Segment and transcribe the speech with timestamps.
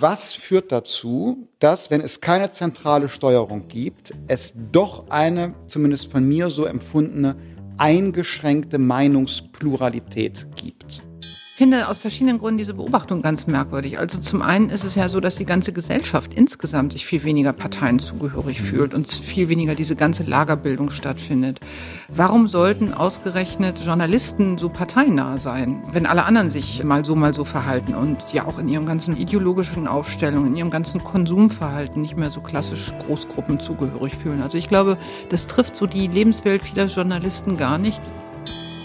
[0.00, 6.26] Was führt dazu, dass, wenn es keine zentrale Steuerung gibt, es doch eine, zumindest von
[6.26, 7.36] mir so empfundene,
[7.76, 11.02] eingeschränkte Meinungspluralität gibt?
[11.60, 13.98] Finde aus verschiedenen Gründen diese Beobachtung ganz merkwürdig.
[13.98, 17.52] Also zum einen ist es ja so, dass die ganze Gesellschaft insgesamt sich viel weniger
[17.52, 18.64] Parteien zugehörig mhm.
[18.64, 21.60] fühlt und viel weniger diese ganze Lagerbildung stattfindet.
[22.08, 27.44] Warum sollten ausgerechnet Journalisten so parteinah sein, wenn alle anderen sich mal so, mal so
[27.44, 32.30] verhalten und ja auch in ihrem ganzen ideologischen Aufstellung, in ihrem ganzen Konsumverhalten nicht mehr
[32.30, 34.40] so klassisch Großgruppen zugehörig fühlen?
[34.40, 34.96] Also ich glaube,
[35.28, 38.00] das trifft so die Lebenswelt vieler Journalisten gar nicht.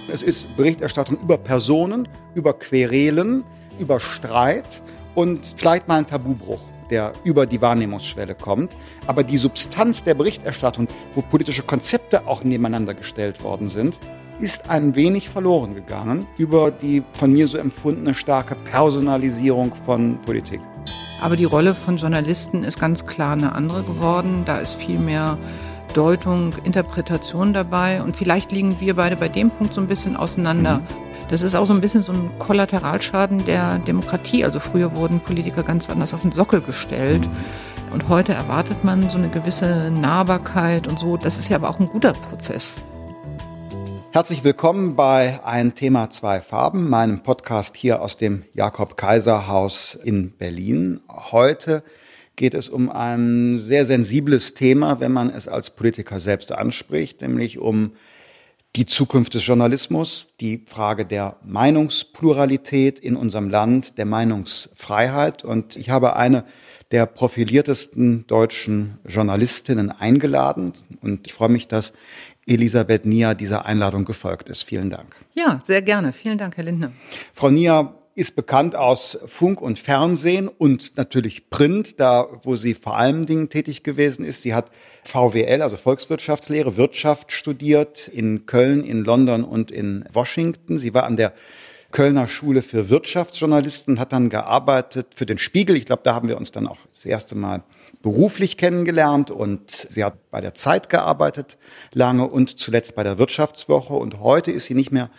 [0.08, 3.44] Es ist Berichterstattung über Personen, über Querelen,
[3.80, 4.84] über Streit
[5.16, 8.76] und vielleicht mal ein Tabubruch der über die Wahrnehmungsschwelle kommt.
[9.08, 13.98] Aber die Substanz der Berichterstattung, wo politische Konzepte auch nebeneinander gestellt worden sind,
[14.40, 20.60] ist ein wenig verloren gegangen über die von mir so empfundene starke Personalisierung von Politik.
[21.22, 24.44] Aber die Rolle von Journalisten ist ganz klar eine andere geworden.
[24.46, 25.38] Da ist viel mehr
[25.96, 28.02] Deutung, Interpretation dabei.
[28.02, 30.80] Und vielleicht liegen wir beide bei dem Punkt so ein bisschen auseinander.
[30.80, 31.06] Mhm.
[31.30, 34.44] Das ist auch so ein bisschen so ein Kollateralschaden der Demokratie.
[34.44, 37.26] Also früher wurden Politiker ganz anders auf den Sockel gestellt.
[37.26, 37.94] Mhm.
[37.94, 41.16] Und heute erwartet man so eine gewisse Nahbarkeit und so.
[41.16, 42.78] Das ist ja aber auch ein guter Prozess.
[44.12, 49.98] Herzlich willkommen bei Ein Thema, zwei Farben, meinem Podcast hier aus dem Jakob Kaiser Haus
[50.04, 51.00] in Berlin.
[51.10, 51.84] Heute
[52.36, 57.58] geht es um ein sehr sensibles Thema, wenn man es als Politiker selbst anspricht, nämlich
[57.58, 57.92] um
[58.76, 65.46] die Zukunft des Journalismus, die Frage der Meinungspluralität in unserem Land, der Meinungsfreiheit.
[65.46, 66.44] Und ich habe eine
[66.92, 70.74] der profiliertesten deutschen Journalistinnen eingeladen.
[71.02, 71.94] Und ich freue mich, dass
[72.46, 74.64] Elisabeth Nia dieser Einladung gefolgt ist.
[74.64, 75.16] Vielen Dank.
[75.34, 76.12] Ja, sehr gerne.
[76.14, 76.92] Vielen Dank, Herr Lindner.
[77.34, 82.96] Frau Nia, ist bekannt aus Funk und Fernsehen und natürlich Print, da wo sie vor
[82.96, 84.42] allen Dingen tätig gewesen ist.
[84.42, 84.72] Sie hat
[85.04, 90.80] VWL, also Volkswirtschaftslehre, Wirtschaft studiert in Köln, in London und in Washington.
[90.80, 91.34] Sie war an der
[91.92, 95.76] Kölner Schule für Wirtschaftsjournalisten, hat dann gearbeitet für den Spiegel.
[95.76, 97.64] Ich glaube, da haben wir uns dann auch das erste Mal
[98.02, 101.58] beruflich kennengelernt und sie hat bei der Zeit gearbeitet
[101.94, 105.10] lange und zuletzt bei der Wirtschaftswoche und heute ist sie nicht mehr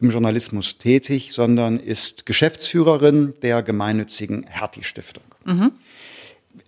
[0.00, 5.24] im Journalismus tätig, sondern ist Geschäftsführerin der gemeinnützigen Hertie-Stiftung.
[5.44, 5.72] Mhm.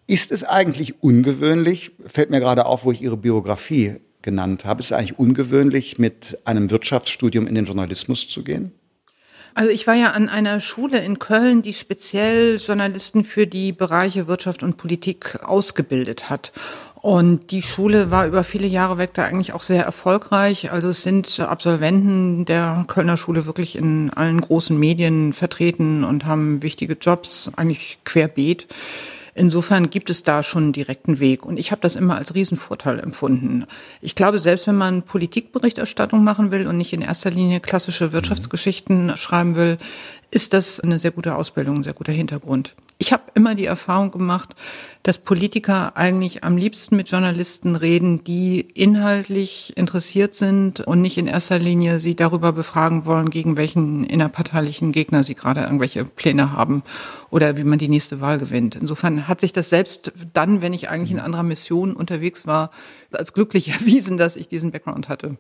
[0.06, 4.86] Ist es eigentlich ungewöhnlich, fällt mir gerade auf, wo ich Ihre Biografie genannt habe, ist
[4.86, 8.72] es eigentlich ungewöhnlich, mit einem Wirtschaftsstudium in den Journalismus zu gehen?
[9.54, 14.28] Also ich war ja an einer Schule in Köln, die speziell Journalisten für die Bereiche
[14.28, 16.52] Wirtschaft und Politik ausgebildet hat.
[17.00, 20.72] Und die Schule war über viele Jahre weg da eigentlich auch sehr erfolgreich.
[20.72, 26.62] Also es sind Absolventen der Kölner Schule wirklich in allen großen Medien vertreten und haben
[26.62, 28.66] wichtige Jobs, eigentlich querbeet.
[29.36, 31.46] Insofern gibt es da schon einen direkten Weg.
[31.46, 33.66] Und ich habe das immer als Riesenvorteil empfunden.
[34.00, 39.16] Ich glaube, selbst wenn man Politikberichterstattung machen will und nicht in erster Linie klassische Wirtschaftsgeschichten
[39.16, 39.78] schreiben will,
[40.32, 42.74] ist das eine sehr gute Ausbildung, ein sehr guter Hintergrund.
[43.00, 44.56] Ich habe immer die Erfahrung gemacht,
[45.04, 51.28] dass Politiker eigentlich am liebsten mit Journalisten reden, die inhaltlich interessiert sind und nicht in
[51.28, 56.82] erster Linie sie darüber befragen wollen, gegen welchen innerparteilichen Gegner sie gerade irgendwelche Pläne haben
[57.30, 58.74] oder wie man die nächste Wahl gewinnt.
[58.74, 62.72] Insofern hat sich das selbst dann, wenn ich eigentlich in anderer Mission unterwegs war,
[63.12, 65.38] als glücklich erwiesen, dass ich diesen Background hatte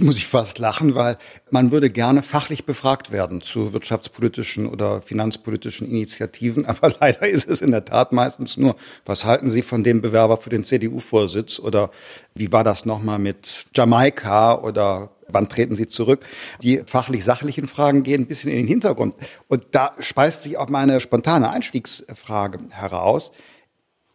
[0.00, 1.18] muss ich fast lachen, weil
[1.50, 7.62] man würde gerne fachlich befragt werden zu wirtschaftspolitischen oder finanzpolitischen Initiativen, aber leider ist es
[7.62, 11.90] in der Tat meistens nur, was halten Sie von dem Bewerber für den CDU-Vorsitz oder
[12.34, 16.24] wie war das nochmal mit Jamaika oder wann treten Sie zurück?
[16.62, 19.14] Die fachlich-sachlichen Fragen gehen ein bisschen in den Hintergrund.
[19.48, 23.32] Und da speist sich auch meine spontane Einstiegsfrage heraus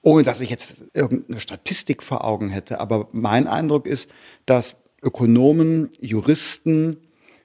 [0.01, 2.79] ohne dass ich jetzt irgendeine Statistik vor Augen hätte.
[2.79, 4.09] Aber mein Eindruck ist,
[4.45, 6.97] dass Ökonomen, Juristen,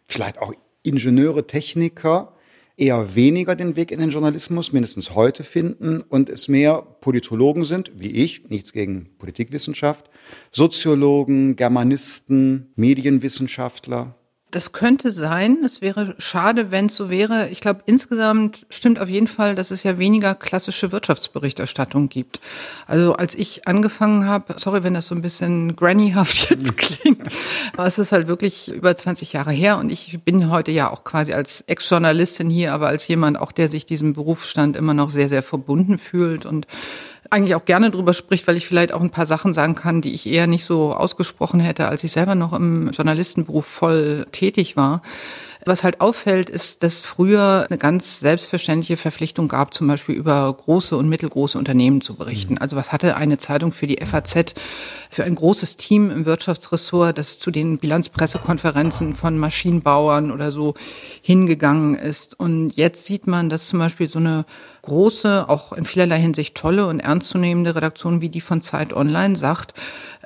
[0.06, 0.52] vielleicht auch
[0.82, 2.34] Ingenieure, Techniker
[2.76, 7.92] eher weniger den Weg in den Journalismus, mindestens heute finden und es mehr Politologen sind,
[7.96, 10.10] wie ich, nichts gegen Politikwissenschaft,
[10.50, 14.14] Soziologen, Germanisten, Medienwissenschaftler,
[14.52, 15.58] das könnte sein.
[15.64, 17.48] Es wäre schade, wenn es so wäre.
[17.48, 22.40] Ich glaube, insgesamt stimmt auf jeden Fall, dass es ja weniger klassische Wirtschaftsberichterstattung gibt.
[22.86, 27.28] Also als ich angefangen habe, sorry, wenn das so ein bisschen grannyhaft jetzt klingt,
[27.76, 31.02] aber es ist halt wirklich über 20 Jahre her und ich bin heute ja auch
[31.02, 35.28] quasi als Ex-Journalistin hier, aber als jemand auch, der sich diesem Berufsstand immer noch sehr,
[35.28, 36.68] sehr verbunden fühlt und
[37.30, 40.14] eigentlich auch gerne drüber spricht, weil ich vielleicht auch ein paar Sachen sagen kann, die
[40.14, 45.02] ich eher nicht so ausgesprochen hätte, als ich selber noch im Journalistenberuf voll tätig war.
[45.68, 50.96] Was halt auffällt, ist, dass früher eine ganz selbstverständliche Verpflichtung gab, zum Beispiel über große
[50.96, 52.52] und mittelgroße Unternehmen zu berichten.
[52.52, 52.58] Mhm.
[52.60, 54.54] Also was hatte eine Zeitung für die FAZ
[55.10, 60.74] für ein großes Team im Wirtschaftsressort, das zu den Bilanzpressekonferenzen von Maschinenbauern oder so
[61.20, 62.38] hingegangen ist.
[62.38, 64.44] Und jetzt sieht man, dass zum Beispiel so eine
[64.86, 69.74] große, auch in vielerlei Hinsicht tolle und ernstzunehmende Redaktion wie die von Zeit Online sagt,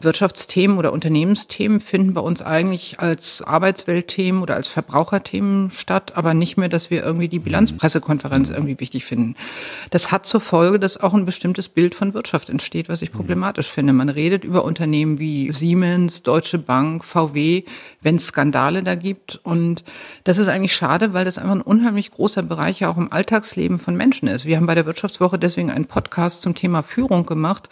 [0.03, 6.57] Wirtschaftsthemen oder Unternehmensthemen finden bei uns eigentlich als Arbeitsweltthemen oder als Verbraucherthemen statt, aber nicht
[6.57, 9.37] mehr, dass wir irgendwie die Bilanzpressekonferenz irgendwie wichtig finden.
[9.91, 13.71] Das hat zur Folge, dass auch ein bestimmtes Bild von Wirtschaft entsteht, was ich problematisch
[13.71, 13.93] finde.
[13.93, 17.65] Man redet über Unternehmen wie Siemens, Deutsche Bank, VW,
[18.01, 19.39] wenn es Skandale da gibt.
[19.43, 19.85] Und
[20.25, 23.79] das ist eigentlich schade, weil das einfach ein unheimlich großer Bereich ja auch im Alltagsleben
[23.79, 24.47] von Menschen ist.
[24.51, 27.69] Wir haben bei der Wirtschaftswoche deswegen einen Podcast zum Thema Führung gemacht,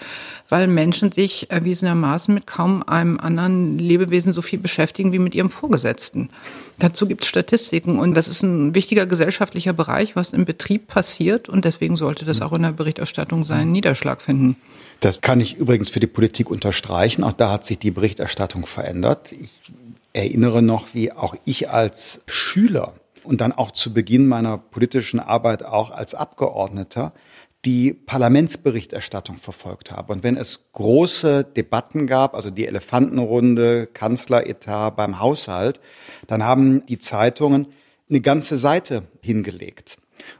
[0.49, 5.51] weil Menschen sich erwiesenermaßen mit kaum einem anderen Lebewesen so viel beschäftigen wie mit ihrem
[5.51, 6.31] Vorgesetzten.
[6.79, 11.49] Dazu gibt es Statistiken und das ist ein wichtiger gesellschaftlicher Bereich, was im Betrieb passiert
[11.49, 14.55] und deswegen sollte das auch in der Berichterstattung seinen Niederschlag finden.
[15.01, 17.25] Das kann ich übrigens für die Politik unterstreichen.
[17.25, 19.33] Auch da hat sich die Berichterstattung verändert.
[19.33, 19.59] Ich
[20.13, 22.95] erinnere noch, wie auch ich als Schüler
[23.29, 27.13] und dann auch zu Beginn meiner politischen Arbeit auch als Abgeordneter
[27.65, 30.13] die Parlamentsberichterstattung verfolgt habe.
[30.13, 35.81] Und wenn es große Debatten gab, also die Elefantenrunde, Kanzleretat beim Haushalt,
[36.27, 37.69] dann haben die Zeitungen
[38.09, 39.99] eine ganze Seite hingelegt.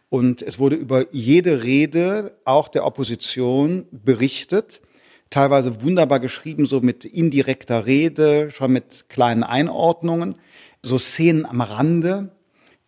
[0.09, 4.81] Und es wurde über jede Rede auch der Opposition berichtet,
[5.29, 10.37] teilweise wunderbar geschrieben, so mit indirekter Rede, schon mit kleinen Einordnungen,
[10.83, 12.31] so Szenen am Rande.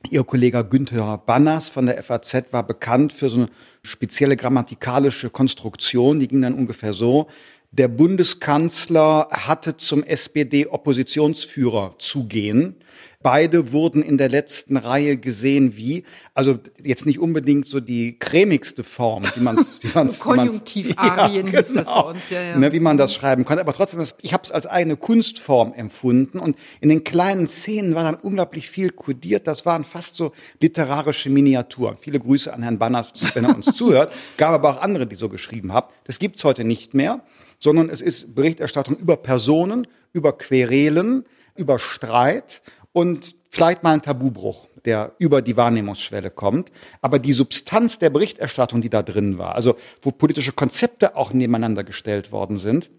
[0.09, 3.49] Ihr Kollege Günther Banners von der FAZ war bekannt für so eine
[3.83, 7.29] spezielle grammatikalische Konstruktion, die ging dann ungefähr so.
[7.71, 12.77] Der Bundeskanzler hatte zum SPD-Oppositionsführer zu gehen.
[13.23, 18.83] Beide wurden in der letzten Reihe gesehen wie, also jetzt nicht unbedingt so die cremigste
[18.83, 22.57] Form, wie man es, wie man's, Konjunktivarien ja, genau, das bei uns, ja, ja.
[22.57, 23.61] Ne, wie man das schreiben konnte.
[23.61, 28.05] Aber trotzdem, ich habe es als eigene Kunstform empfunden und in den kleinen Szenen war
[28.05, 29.47] dann unglaublich viel kodiert.
[29.47, 30.33] Das waren fast so
[30.63, 31.99] literarische Miniaturen.
[32.01, 34.15] Viele Grüße an Herrn Banners, wenn er uns zuhört.
[34.39, 35.89] Gab aber auch andere, die so geschrieben haben.
[36.05, 37.23] Das gibt's heute nicht mehr,
[37.59, 44.69] sondern es ist Berichterstattung über Personen, über Querelen, über Streit und vielleicht mal ein Tabubruch,
[44.85, 46.71] der über die Wahrnehmungsschwelle kommt.
[47.03, 51.85] Aber die Substanz der Berichterstattung, die da drin war, also wo politische Konzepte auch nebeneinander
[51.85, 52.91] gestellt worden sind,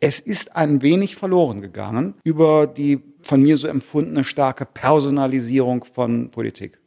[0.00, 6.30] es ist ein wenig verloren gegangen über die von mir so empfundene starke Personalisierung von
[6.30, 6.78] Politik.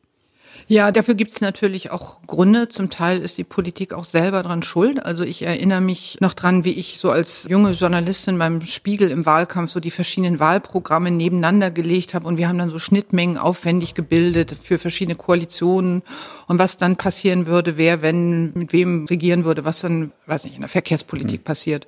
[0.69, 2.67] Ja, dafür gibt es natürlich auch Gründe.
[2.67, 5.05] Zum Teil ist die Politik auch selber dran schuld.
[5.05, 9.25] Also ich erinnere mich noch dran, wie ich so als junge Journalistin beim Spiegel im
[9.25, 13.93] Wahlkampf so die verschiedenen Wahlprogramme nebeneinander gelegt habe und wir haben dann so Schnittmengen aufwendig
[13.93, 16.03] gebildet für verschiedene Koalitionen
[16.47, 20.55] und was dann passieren würde, wer, wenn, mit wem regieren würde, was dann, weiß nicht,
[20.55, 21.45] in der Verkehrspolitik mhm.
[21.45, 21.87] passiert.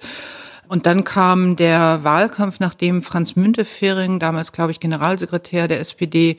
[0.70, 6.38] Und dann kam der Wahlkampf, nachdem Franz Müntefering, damals glaube ich Generalsekretär der SPD,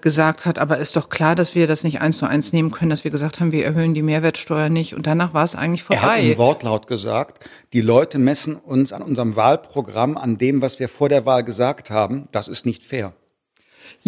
[0.00, 2.90] gesagt hat, aber ist doch klar, dass wir das nicht eins zu eins nehmen können,
[2.90, 4.94] dass wir gesagt haben, wir erhöhen die Mehrwertsteuer nicht.
[4.94, 6.02] Und danach war es eigentlich vorbei.
[6.02, 10.80] Er hat im Wortlaut gesagt, die Leute messen uns an unserem Wahlprogramm, an dem, was
[10.80, 12.28] wir vor der Wahl gesagt haben.
[12.32, 13.12] Das ist nicht fair.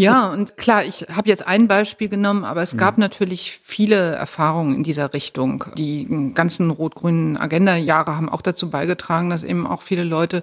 [0.00, 3.02] Ja, und klar, ich habe jetzt ein Beispiel genommen, aber es gab mhm.
[3.02, 5.66] natürlich viele Erfahrungen in dieser Richtung.
[5.76, 10.42] Die ganzen rot-grünen Agenda-Jahre haben auch dazu beigetragen, dass eben auch viele Leute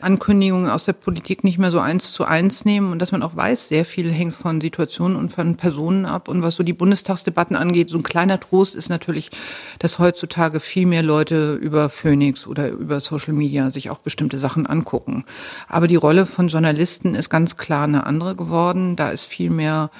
[0.00, 3.34] Ankündigungen aus der Politik nicht mehr so eins zu eins nehmen und dass man auch
[3.34, 6.28] weiß, sehr viel hängt von Situationen und von Personen ab.
[6.28, 9.30] Und was so die Bundestagsdebatten angeht, so ein kleiner Trost ist natürlich,
[9.78, 14.66] dass heutzutage viel mehr Leute über Phoenix oder über Social Media sich auch bestimmte Sachen
[14.66, 15.24] angucken.
[15.68, 19.90] Aber die Rolle von Journalisten ist ganz klar eine andere geworden Da ist viel mehr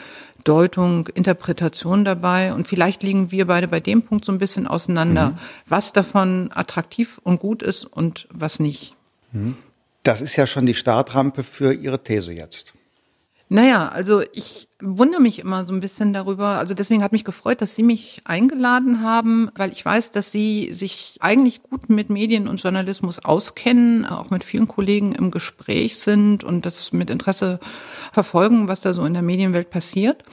[0.44, 2.52] Deutung, Interpretation dabei.
[2.52, 5.38] Und vielleicht liegen wir beide bei dem Punkt so ein bisschen auseinander, mhm.
[5.66, 8.94] was davon attraktiv und gut ist und was nicht.
[9.32, 9.56] Mhm.
[10.02, 12.74] Das ist ja schon die Startrampe für Ihre These jetzt.
[13.48, 16.58] Naja, also ich wundere mich immer so ein bisschen darüber.
[16.58, 20.72] Also deswegen hat mich gefreut, dass Sie mich eingeladen haben, weil ich weiß, dass Sie
[20.72, 26.44] sich eigentlich gut mit Medien und Journalismus auskennen, auch mit vielen Kollegen im Gespräch sind
[26.44, 27.60] und das mit Interesse
[28.12, 30.24] verfolgen, was da so in der Medienwelt passiert.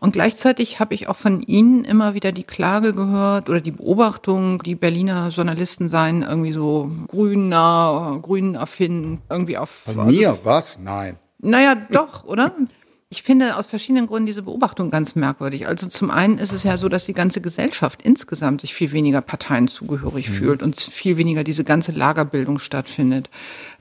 [0.00, 4.62] Und gleichzeitig habe ich auch von Ihnen immer wieder die Klage gehört oder die Beobachtung,
[4.62, 9.68] die Berliner Journalisten seien irgendwie so grüner, grünen affin, irgendwie auf.
[9.68, 10.38] Von mir?
[10.42, 10.78] Was?
[10.78, 11.18] Nein.
[11.38, 12.52] Naja, doch, oder?
[13.12, 15.66] Ich finde aus verschiedenen Gründen diese Beobachtung ganz merkwürdig.
[15.66, 19.20] Also zum einen ist es ja so, dass die ganze Gesellschaft insgesamt sich viel weniger
[19.20, 20.34] Parteien zugehörig mhm.
[20.34, 23.28] fühlt und viel weniger diese ganze Lagerbildung stattfindet.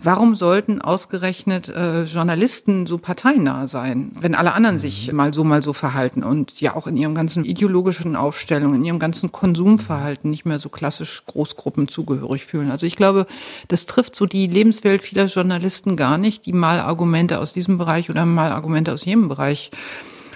[0.01, 4.79] Warum sollten ausgerechnet äh, Journalisten so parteinah sein, wenn alle anderen mhm.
[4.79, 8.83] sich mal so mal so verhalten und ja auch in ihrem ganzen ideologischen Aufstellung, in
[8.83, 12.71] ihrem ganzen Konsumverhalten nicht mehr so klassisch Großgruppen zugehörig fühlen?
[12.71, 13.27] Also ich glaube,
[13.67, 18.09] das trifft so die Lebenswelt vieler Journalisten gar nicht, die mal Argumente aus diesem Bereich
[18.09, 19.71] oder mal Argumente aus jenem Themenbereich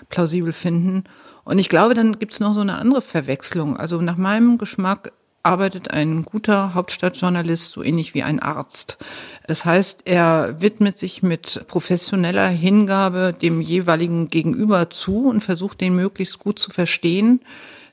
[0.09, 1.05] plausibel finden.
[1.45, 3.77] Und ich glaube, dann gibt es noch so eine andere Verwechslung.
[3.77, 5.11] Also nach meinem Geschmack
[5.43, 8.97] arbeitet ein guter Hauptstadtjournalist so ähnlich wie ein Arzt.
[9.45, 15.95] Das heißt, er widmet sich mit professioneller Hingabe dem jeweiligen Gegenüber zu und versucht, den
[15.95, 17.41] möglichst gut zu verstehen.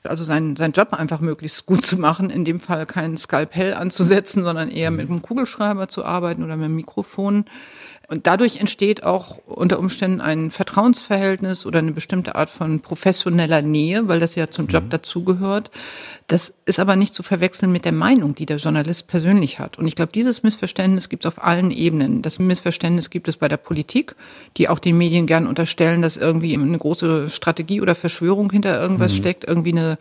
[0.03, 4.43] Also seinen, seinen Job einfach möglichst gut zu machen, in dem Fall keinen Skalpell anzusetzen,
[4.43, 7.45] sondern eher mit einem Kugelschreiber zu arbeiten oder mit einem Mikrofon.
[8.11, 14.09] Und dadurch entsteht auch unter Umständen ein Vertrauensverhältnis oder eine bestimmte Art von professioneller Nähe,
[14.09, 14.89] weil das ja zum Job mhm.
[14.89, 15.71] dazugehört.
[16.27, 19.79] Das ist aber nicht zu verwechseln mit der Meinung, die der Journalist persönlich hat.
[19.79, 22.21] Und ich glaube, dieses Missverständnis gibt es auf allen Ebenen.
[22.21, 24.13] Das Missverständnis gibt es bei der Politik,
[24.57, 29.13] die auch den Medien gern unterstellen, dass irgendwie eine große Strategie oder Verschwörung hinter irgendwas
[29.13, 29.17] mhm.
[29.17, 29.97] steckt, irgendwie eine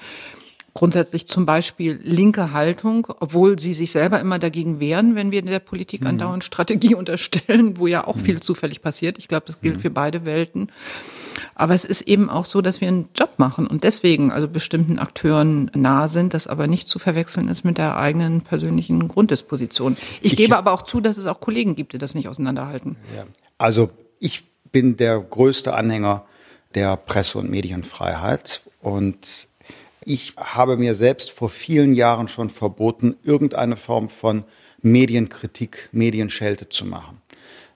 [0.74, 5.46] grundsätzlich zum Beispiel linke Haltung, obwohl sie sich selber immer dagegen wehren, wenn wir in
[5.46, 6.08] der Politik mhm.
[6.08, 8.20] andauernd Strategie unterstellen, wo ja auch mhm.
[8.20, 9.18] viel zufällig passiert.
[9.18, 9.80] Ich glaube, das gilt mhm.
[9.80, 10.70] für beide Welten.
[11.54, 14.98] Aber es ist eben auch so, dass wir einen Job machen und deswegen also bestimmten
[14.98, 19.96] Akteuren nah sind, das aber nicht zu verwechseln ist mit der eigenen persönlichen Grunddisposition.
[20.22, 22.96] Ich, ich gebe aber auch zu, dass es auch Kollegen gibt, die das nicht auseinanderhalten.
[23.14, 23.24] Ja.
[23.58, 26.24] Also ich bin der größte Anhänger
[26.74, 29.48] der Presse- und Medienfreiheit und
[30.04, 34.44] ich habe mir selbst vor vielen Jahren schon verboten, irgendeine Form von
[34.82, 37.20] Medienkritik, Medienschelte zu machen.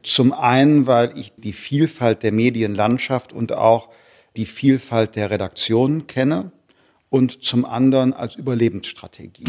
[0.03, 3.89] Zum einen, weil ich die Vielfalt der Medienlandschaft und auch
[4.37, 6.53] die Vielfalt der Redaktionen kenne
[7.11, 9.45] und zum anderen als Überlebensstrategie.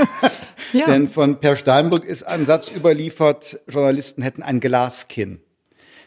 [0.72, 0.86] ja.
[0.86, 5.40] Denn von Per Steinbrück ist ein Satz überliefert, Journalisten hätten ein Glaskinn.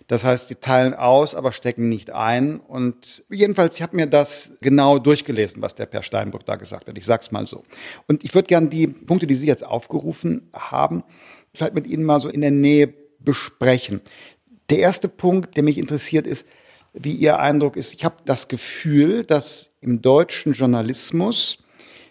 [0.08, 2.60] Das heißt, die teilen aus, aber stecken nicht ein.
[2.60, 6.98] Und jedenfalls, ich habe mir das genau durchgelesen, was der Per Steinbrück da gesagt hat.
[6.98, 7.64] Ich sag's mal so.
[8.08, 11.04] Und ich würde gerne die Punkte, die Sie jetzt aufgerufen haben,
[11.54, 14.02] vielleicht mit Ihnen mal so in der Nähe besprechen.
[14.70, 16.46] Der erste Punkt, der mich interessiert, ist,
[16.94, 17.94] wie Ihr Eindruck ist.
[17.94, 21.60] Ich habe das Gefühl, dass im deutschen Journalismus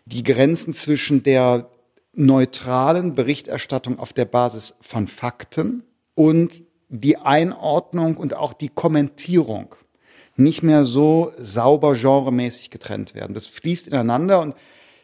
[0.06, 1.70] die Grenzen zwischen der
[2.14, 5.84] neutralen Berichterstattung auf der Basis von Fakten
[6.14, 9.74] und die Einordnung und auch die Kommentierung
[10.36, 13.32] nicht mehr so sauber genremäßig getrennt werden.
[13.34, 14.54] Das fließt ineinander und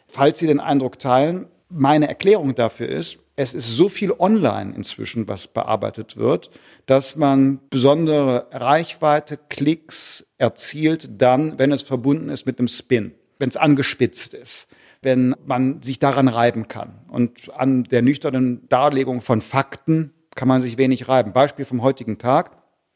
[0.07, 5.29] falls Sie den Eindruck teilen, meine Erklärung dafür ist, es ist so viel online inzwischen,
[5.29, 6.51] was bearbeitet wird,
[6.87, 13.49] dass man besondere Reichweite, Klicks erzielt dann, wenn es verbunden ist mit einem Spin, wenn
[13.49, 14.69] es angespitzt ist,
[15.03, 16.99] wenn man sich daran reiben kann.
[17.09, 21.33] Und an der nüchternen Darlegung von Fakten kann man sich wenig reiben.
[21.33, 22.53] Beispiel vom heutigen Tag.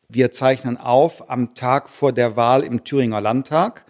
[0.09, 3.85] Wir zeichnen auf am Tag vor der Wahl im Thüringer Landtag.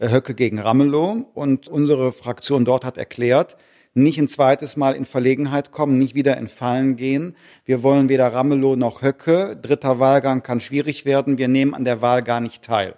[0.00, 1.24] Äh, Höcke gegen Ramelow.
[1.32, 3.56] Und unsere Fraktion dort hat erklärt,
[3.94, 7.36] nicht ein zweites Mal in Verlegenheit kommen, nicht wieder in Fallen gehen.
[7.64, 9.56] Wir wollen weder Ramelow noch Höcke.
[9.56, 11.38] Dritter Wahlgang kann schwierig werden.
[11.38, 12.96] Wir nehmen an der Wahl gar nicht teil.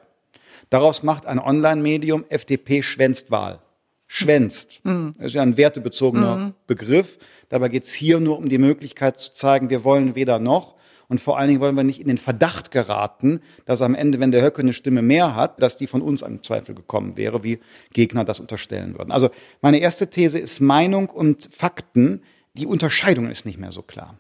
[0.70, 3.58] Daraus macht ein Online-Medium FDP schwänzt Wahl.
[4.06, 4.80] Schwänzt.
[4.84, 5.16] Mhm.
[5.18, 6.54] Das ist ja ein wertebezogener mhm.
[6.66, 7.18] Begriff.
[7.48, 10.76] Dabei geht es hier nur um die Möglichkeit zu zeigen, wir wollen weder noch.
[11.08, 14.30] Und vor allen Dingen wollen wir nicht in den Verdacht geraten, dass am Ende, wenn
[14.30, 17.60] der Höcke eine Stimme mehr hat, dass die von uns an Zweifel gekommen wäre, wie
[17.94, 19.10] Gegner das unterstellen würden.
[19.10, 19.30] Also
[19.62, 22.22] meine erste These ist Meinung und Fakten.
[22.52, 24.18] Die Unterscheidung ist nicht mehr so klar.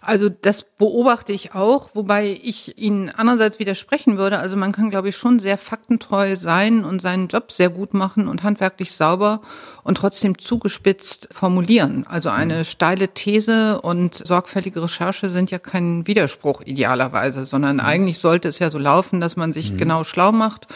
[0.00, 4.38] Also das beobachte ich auch, wobei ich Ihnen andererseits widersprechen würde.
[4.38, 8.28] Also man kann, glaube ich, schon sehr faktentreu sein und seinen Job sehr gut machen
[8.28, 9.40] und handwerklich sauber
[9.82, 12.06] und trotzdem zugespitzt formulieren.
[12.08, 12.64] Also eine mhm.
[12.64, 17.82] steile These und sorgfältige Recherche sind ja kein Widerspruch idealerweise, sondern mhm.
[17.82, 19.78] eigentlich sollte es ja so laufen, dass man sich mhm.
[19.78, 20.66] genau schlau macht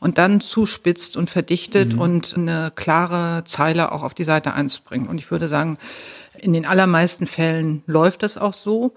[0.00, 2.00] und dann zuspitzt und verdichtet mhm.
[2.00, 5.08] und eine klare Zeile auch auf die Seite eins bringt.
[5.08, 5.78] Und ich würde sagen,
[6.46, 8.94] in den allermeisten Fällen läuft das auch so.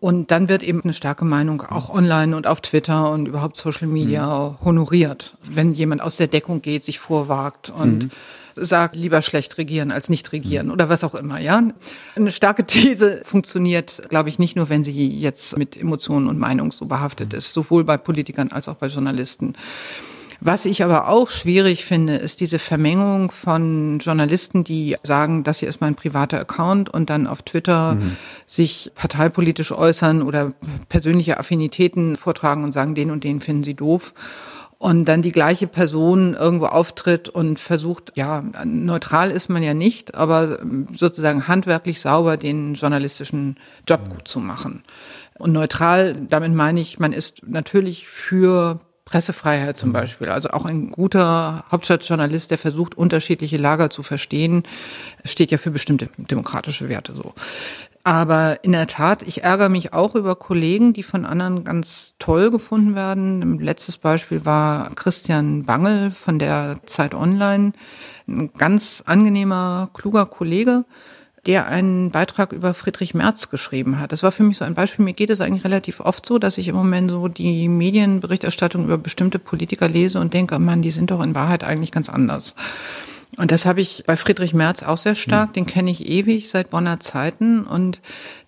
[0.00, 3.86] Und dann wird eben eine starke Meinung auch online und auf Twitter und überhaupt Social
[3.86, 4.26] Media
[4.60, 4.64] mhm.
[4.64, 5.36] honoriert.
[5.42, 8.10] Wenn jemand aus der Deckung geht, sich vorwagt und mhm.
[8.56, 10.72] sagt, lieber schlecht regieren als nicht regieren mhm.
[10.72, 11.62] oder was auch immer, ja.
[12.16, 16.72] Eine starke These funktioniert, glaube ich, nicht nur, wenn sie jetzt mit Emotionen und Meinung
[16.72, 17.38] so behaftet mhm.
[17.38, 19.54] ist, sowohl bei Politikern als auch bei Journalisten.
[20.44, 25.68] Was ich aber auch schwierig finde, ist diese Vermengung von Journalisten, die sagen, das hier
[25.68, 28.16] ist mein privater Account und dann auf Twitter mhm.
[28.48, 30.52] sich parteipolitisch äußern oder
[30.88, 34.14] persönliche Affinitäten vortragen und sagen, den und den finden sie doof
[34.78, 40.16] und dann die gleiche Person irgendwo auftritt und versucht, ja, neutral ist man ja nicht,
[40.16, 40.58] aber
[40.92, 44.82] sozusagen handwerklich sauber den journalistischen Job gut zu machen.
[45.38, 50.28] Und neutral, damit meine ich, man ist natürlich für Pressefreiheit zum Beispiel.
[50.28, 54.62] Also auch ein guter Hauptstadtjournalist, der versucht, unterschiedliche Lager zu verstehen,
[55.24, 57.34] steht ja für bestimmte demokratische Werte so.
[58.04, 62.50] Aber in der Tat, ich ärgere mich auch über Kollegen, die von anderen ganz toll
[62.50, 63.60] gefunden werden.
[63.60, 67.72] Letztes Beispiel war Christian Bangel von der Zeit Online.
[68.26, 70.84] Ein ganz angenehmer, kluger Kollege,
[71.46, 74.12] der einen Beitrag über Friedrich Merz geschrieben hat.
[74.12, 75.04] Das war für mich so ein Beispiel.
[75.04, 78.96] Mir geht es eigentlich relativ oft so, dass ich im Moment so die Medienberichterstattung über
[78.96, 82.54] bestimmte Politiker lese und denke, Mann, die sind doch in Wahrheit eigentlich ganz anders.
[83.38, 85.50] Und das habe ich bei Friedrich Merz auch sehr stark.
[85.50, 85.52] Mhm.
[85.54, 87.64] Den kenne ich ewig seit Bonner Zeiten.
[87.64, 88.00] Und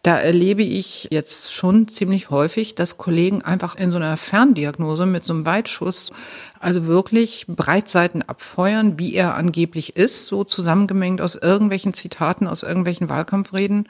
[0.02, 5.24] da erlebe ich jetzt schon ziemlich häufig, dass Kollegen einfach in so einer Ferndiagnose mit
[5.24, 6.12] so einem Weitschuss
[6.60, 13.08] also wirklich Breitseiten abfeuern, wie er angeblich ist, so zusammengemengt aus irgendwelchen Zitaten, aus irgendwelchen
[13.08, 13.88] Wahlkampfreden.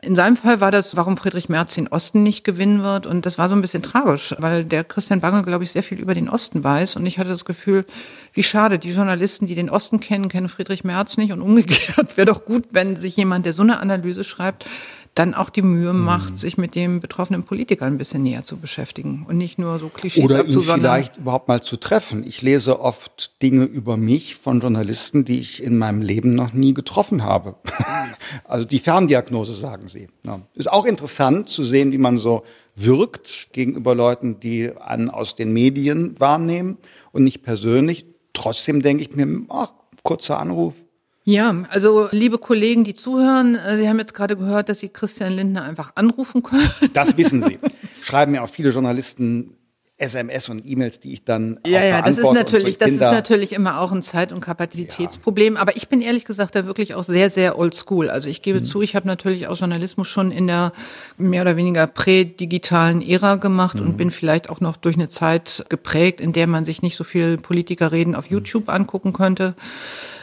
[0.00, 3.04] In seinem Fall war das, warum Friedrich Merz den Osten nicht gewinnen wird.
[3.04, 5.98] Und das war so ein bisschen tragisch, weil der Christian Bangel, glaube ich, sehr viel
[5.98, 6.94] über den Osten weiß.
[6.94, 7.84] Und ich hatte das Gefühl,
[8.32, 11.32] wie schade, die Journalisten, die den Osten kennen, kennen Friedrich Merz nicht.
[11.32, 14.66] Und umgekehrt wäre doch gut, wenn sich jemand, der so eine Analyse schreibt,
[15.14, 16.04] dann auch die Mühe mhm.
[16.04, 16.36] macht, mhm.
[16.36, 20.24] sich mit dem betroffenen Politiker ein bisschen näher zu beschäftigen und nicht nur so Klischees
[20.24, 22.24] Oder ihn vielleicht überhaupt mal zu treffen.
[22.24, 26.74] Ich lese oft Dinge über mich von Journalisten, die ich in meinem Leben noch nie
[26.74, 27.56] getroffen habe.
[28.44, 30.08] also die Ferndiagnose, sagen sie.
[30.24, 30.40] Ja.
[30.54, 32.44] Ist auch interessant zu sehen, wie man so
[32.76, 36.78] wirkt gegenüber Leuten, die einen aus den Medien wahrnehmen
[37.12, 38.06] und nicht persönlich.
[38.32, 39.72] Trotzdem denke ich mir, ach,
[40.02, 40.74] kurzer Anruf,
[41.28, 45.34] ja, also liebe Kollegen, die zuhören, äh, Sie haben jetzt gerade gehört, dass Sie Christian
[45.34, 46.70] Lindner einfach anrufen können.
[46.94, 47.58] Das wissen Sie.
[48.02, 49.54] Schreiben mir auch viele Journalisten
[49.98, 53.80] SMS und E-Mails, die ich dann ja ja das ist natürlich das ist natürlich immer
[53.80, 55.56] auch ein Zeit- und Kapazitätsproblem.
[55.56, 55.60] Ja.
[55.60, 58.08] Aber ich bin ehrlich gesagt da wirklich auch sehr sehr oldschool.
[58.08, 58.64] Also ich gebe mhm.
[58.64, 60.72] zu, ich habe natürlich auch Journalismus schon in der
[61.18, 63.82] mehr oder weniger prädigitalen Ära gemacht mhm.
[63.82, 67.04] und bin vielleicht auch noch durch eine Zeit geprägt, in der man sich nicht so
[67.04, 68.74] viel Politikerreden auf YouTube mhm.
[68.74, 69.56] angucken könnte.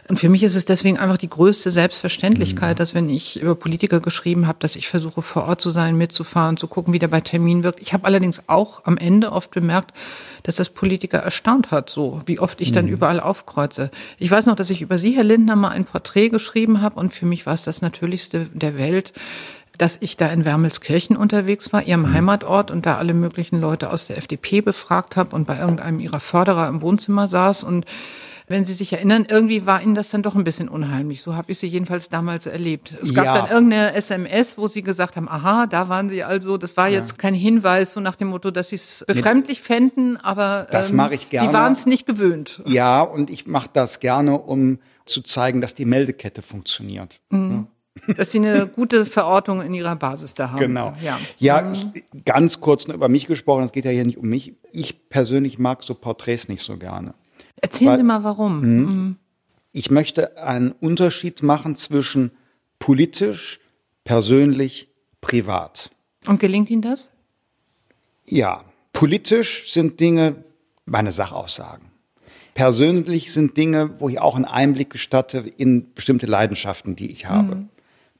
[0.07, 2.77] Und für mich ist es deswegen einfach die größte Selbstverständlichkeit, mhm.
[2.77, 6.57] dass wenn ich über Politiker geschrieben habe, dass ich versuche vor Ort zu sein, mitzufahren,
[6.57, 7.81] zu gucken, wie der bei Termin wirkt.
[7.81, 9.93] Ich habe allerdings auch am Ende oft bemerkt,
[10.43, 12.91] dass das Politiker erstaunt hat, so wie oft ich dann mhm.
[12.91, 13.89] überall aufkreuze.
[14.19, 17.11] Ich weiß noch, dass ich über Sie, Herr Lindner, mal ein Porträt geschrieben habe und
[17.11, 19.11] für mich war es das Natürlichste der Welt,
[19.75, 22.13] dass ich da in Wermelskirchen unterwegs war, ihrem mhm.
[22.13, 26.19] Heimatort, und da alle möglichen Leute aus der FDP befragt habe und bei irgendeinem ihrer
[26.19, 27.85] Förderer im Wohnzimmer saß und
[28.47, 31.21] wenn Sie sich erinnern, irgendwie war Ihnen das dann doch ein bisschen unheimlich.
[31.21, 32.93] So habe ich Sie jedenfalls damals erlebt.
[33.01, 33.37] Es gab ja.
[33.39, 36.57] dann irgendeine SMS, wo Sie gesagt haben, aha, da waren Sie also.
[36.57, 37.17] Das war jetzt ja.
[37.17, 40.97] kein Hinweis so nach dem Motto, dass Sie es befremdlich nee, fänden, aber das ähm,
[40.97, 41.47] mache ich gerne.
[41.47, 42.61] Sie waren es nicht gewöhnt.
[42.65, 47.19] Ja, und ich mache das gerne, um zu zeigen, dass die Meldekette funktioniert.
[47.29, 47.67] Mhm.
[48.17, 50.59] Dass Sie eine gute Verortung in Ihrer Basis da haben.
[50.59, 50.93] Genau.
[51.01, 51.93] Ja, ja mhm.
[51.93, 54.53] ich, ganz kurz nur über mich gesprochen, es geht ja hier nicht um mich.
[54.71, 57.15] Ich persönlich mag so Porträts nicht so gerne.
[57.65, 58.59] Erzählen Weil, Sie mal warum.
[58.59, 59.15] Mh, mhm.
[59.71, 62.31] Ich möchte einen Unterschied machen zwischen
[62.79, 63.59] politisch,
[64.03, 64.87] persönlich,
[65.19, 65.89] privat.
[66.25, 67.11] Und gelingt Ihnen das?
[68.27, 70.43] Ja, politisch sind Dinge
[70.85, 71.91] meine Sachaussagen.
[72.53, 77.55] Persönlich sind Dinge, wo ich auch einen Einblick gestatte in bestimmte Leidenschaften, die ich habe.
[77.55, 77.69] Mhm.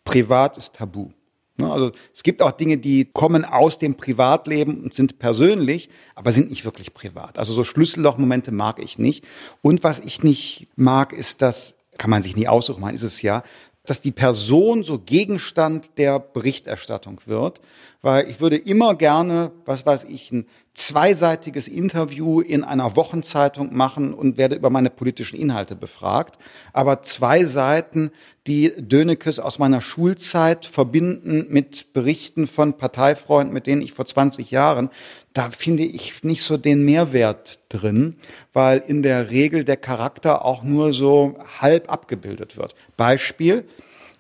[0.04, 1.12] Privat ist tabu.
[1.58, 6.34] Ne, also es gibt auch Dinge, die kommen aus dem Privatleben und sind persönlich, aber
[6.34, 7.40] sind nicht wirklich privat.
[7.40, 9.24] Also so Schlüssellochmomente mag ich nicht.
[9.62, 13.22] Und was ich nicht mag, ist das, kann man sich nie aussuchen, man ist es
[13.22, 13.44] ja,
[13.86, 17.62] dass die Person so Gegenstand der Berichterstattung wird,
[18.02, 24.14] weil ich würde immer gerne, was weiß ich, ein zweiseitiges Interview in einer Wochenzeitung machen
[24.14, 26.38] und werde über meine politischen Inhalte befragt.
[26.74, 28.12] Aber zwei Seiten,
[28.46, 34.52] die Dönekes aus meiner Schulzeit verbinden mit Berichten von Parteifreunden, mit denen ich vor 20
[34.52, 34.90] Jahren,
[35.32, 38.18] da finde ich nicht so den Mehrwert drin,
[38.52, 42.76] weil in der Regel der Charakter auch nur so halb abgebildet wird.
[42.98, 43.66] Beispiel,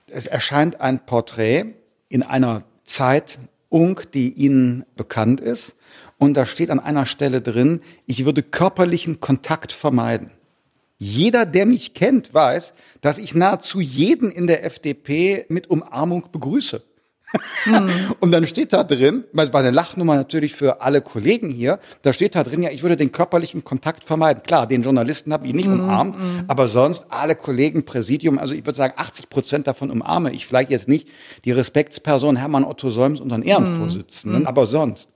[0.07, 1.65] es erscheint ein Porträt
[2.07, 5.75] in einer Zeitung, die Ihnen bekannt ist
[6.17, 10.32] und da steht an einer Stelle drin, ich würde körperlichen Kontakt vermeiden.
[10.97, 16.82] Jeder, der mich kennt, weiß, dass ich nahezu jeden in der FDP mit Umarmung begrüße.
[17.65, 17.89] Mhm.
[18.19, 21.80] und dann steht da drin, weil es war eine Lachnummer natürlich für alle Kollegen hier,
[22.01, 24.43] da steht da drin, ja, ich würde den körperlichen Kontakt vermeiden.
[24.43, 25.82] Klar, den Journalisten habe ich nicht mhm.
[25.82, 26.45] umarmt, mhm.
[26.47, 30.45] aber sonst alle Kollegen, Präsidium, also ich würde sagen, 80 Prozent davon umarme ich.
[30.45, 31.08] Vielleicht jetzt nicht
[31.43, 34.47] die Respektsperson Hermann Otto Solms, unseren Ehrenvorsitzenden, mhm.
[34.47, 35.10] aber sonst.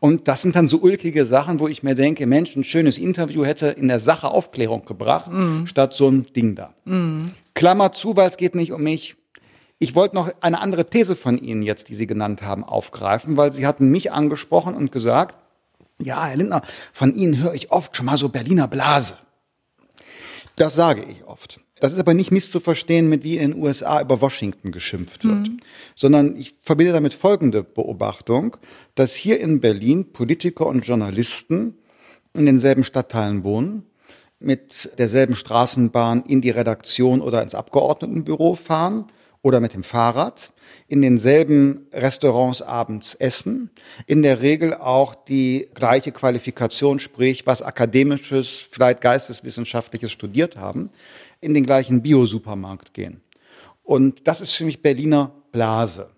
[0.00, 3.44] Und das sind dann so ulkige Sachen, wo ich mir denke, Mensch, ein schönes Interview
[3.44, 5.66] hätte in der Sache Aufklärung gebracht, mm.
[5.66, 6.74] statt so ein Ding da.
[6.84, 7.22] Mm.
[7.54, 9.16] Klammer zu, weil es geht nicht um mich.
[9.78, 13.52] Ich wollte noch eine andere These von Ihnen jetzt, die Sie genannt haben, aufgreifen, weil
[13.52, 15.36] Sie hatten mich angesprochen und gesagt,
[16.00, 19.16] ja, Herr Lindner, von Ihnen höre ich oft schon mal so Berliner Blase.
[20.56, 21.60] Das sage ich oft.
[21.82, 25.60] Das ist aber nicht misszuverstehen mit wie in den USA über Washington geschimpft wird, mhm.
[25.96, 28.56] sondern ich verbinde damit folgende Beobachtung,
[28.94, 31.74] dass hier in Berlin Politiker und Journalisten
[32.34, 33.82] in denselben Stadtteilen wohnen,
[34.38, 39.06] mit derselben Straßenbahn in die Redaktion oder ins Abgeordnetenbüro fahren
[39.42, 40.52] oder mit dem Fahrrad,
[40.86, 43.70] in denselben Restaurants abends essen,
[44.06, 50.90] in der Regel auch die gleiche Qualifikation, sprich was akademisches, vielleicht geisteswissenschaftliches studiert haben,
[51.42, 53.20] in den gleichen Bio-Supermarkt gehen.
[53.82, 56.08] Und das ist für mich Berliner Blase,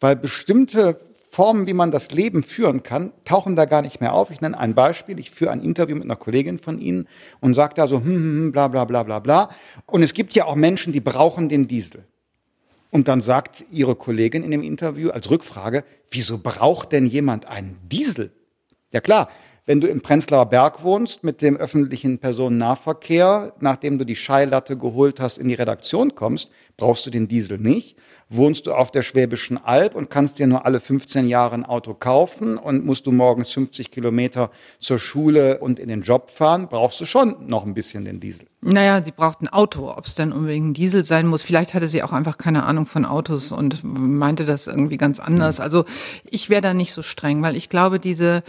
[0.00, 4.30] weil bestimmte Formen, wie man das Leben führen kann, tauchen da gar nicht mehr auf.
[4.30, 5.18] Ich nenne ein Beispiel.
[5.18, 7.08] Ich führe ein Interview mit einer Kollegin von Ihnen
[7.40, 9.48] und sage da so, hm, hm, hm, bla, bla, bla, bla, bla.
[9.86, 12.04] Und es gibt ja auch Menschen, die brauchen den Diesel.
[12.90, 17.78] Und dann sagt Ihre Kollegin in dem Interview als Rückfrage, wieso braucht denn jemand einen
[17.88, 18.30] Diesel?
[18.92, 19.30] Ja klar,
[19.64, 25.20] wenn du im Prenzlauer Berg wohnst mit dem öffentlichen Personennahverkehr, nachdem du die Scheilatte geholt
[25.20, 27.96] hast, in die Redaktion kommst, brauchst du den Diesel nicht
[28.34, 31.94] wohnst du auf der Schwäbischen Alb und kannst dir nur alle 15 Jahre ein Auto
[31.94, 37.00] kaufen und musst du morgens 50 Kilometer zur Schule und in den Job fahren, brauchst
[37.00, 38.46] du schon noch ein bisschen den Diesel.
[38.64, 39.90] Naja, sie braucht ein Auto.
[39.90, 43.04] Ob es denn unbedingt Diesel sein muss, vielleicht hatte sie auch einfach keine Ahnung von
[43.04, 45.58] Autos und meinte das irgendwie ganz anders.
[45.58, 45.64] Mhm.
[45.64, 45.84] Also
[46.30, 48.44] ich wäre da nicht so streng, weil ich glaube, diese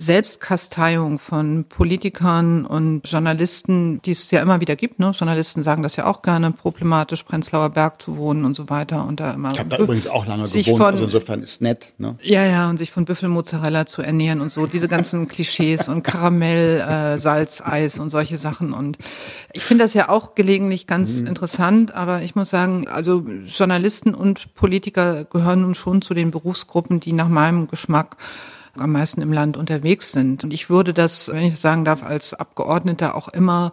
[0.00, 5.10] Selbstkasteiung von Politikern und Journalisten, die es ja immer wieder gibt, ne?
[5.10, 9.04] Journalisten sagen das ja auch gerne, problematisch, Prenzlauer Berg zu wohnen und so weiter.
[9.04, 11.94] Und da immer ich habe da übrigens auch lange gewohnt, von, also insofern ist nett.
[11.98, 12.16] Ne?
[12.22, 16.78] Ja, ja, und sich von Büffelmozzarella zu ernähren und so, diese ganzen Klischees und Karamell,
[16.78, 18.72] äh, Salz, Eis und solche Sachen.
[18.72, 18.98] Und
[19.52, 21.26] ich finde das ja auch gelegentlich ganz mhm.
[21.26, 27.00] interessant, aber ich muss sagen, also Journalisten und Politiker gehören nun schon zu den Berufsgruppen,
[27.00, 28.16] die nach meinem Geschmack
[28.80, 30.44] am meisten im Land unterwegs sind.
[30.44, 33.72] Und ich würde das, wenn ich sagen darf, als Abgeordneter auch immer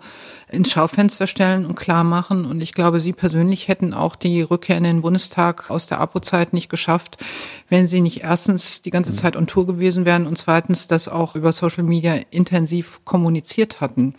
[0.50, 2.46] ins Schaufenster stellen und klar machen.
[2.46, 6.54] Und ich glaube, Sie persönlich hätten auch die Rückkehr in den Bundestag aus der APO-Zeit
[6.54, 7.18] nicht geschafft,
[7.70, 11.36] wenn Sie nicht erstens die ganze Zeit on Tour gewesen wären und zweitens das auch
[11.36, 14.14] über Social Media intensiv kommuniziert hatten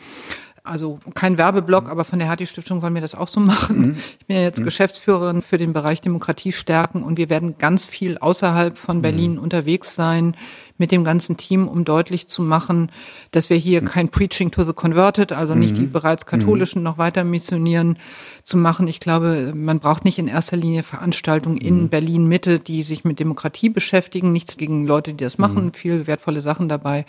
[0.67, 1.91] also kein Werbeblock, mhm.
[1.91, 3.79] aber von der Hertie Stiftung wollen wir das auch so machen.
[3.79, 3.97] Mhm.
[4.19, 4.65] Ich bin ja jetzt mhm.
[4.65, 9.39] Geschäftsführerin für den Bereich Demokratie stärken und wir werden ganz viel außerhalb von Berlin mhm.
[9.39, 10.37] unterwegs sein
[10.79, 12.91] mit dem ganzen Team, um deutlich zu machen,
[13.31, 17.25] dass wir hier kein Preaching to the Converted, also nicht die bereits Katholischen noch weiter
[17.25, 17.99] missionieren
[18.43, 18.87] zu machen.
[18.87, 23.21] Ich glaube, man braucht nicht in erster Linie Veranstaltungen in Berlin Mitte, die sich mit
[23.21, 24.33] Demokratie beschäftigen.
[24.33, 27.07] Nichts gegen Leute, die das machen, viel wertvolle Sachen dabei.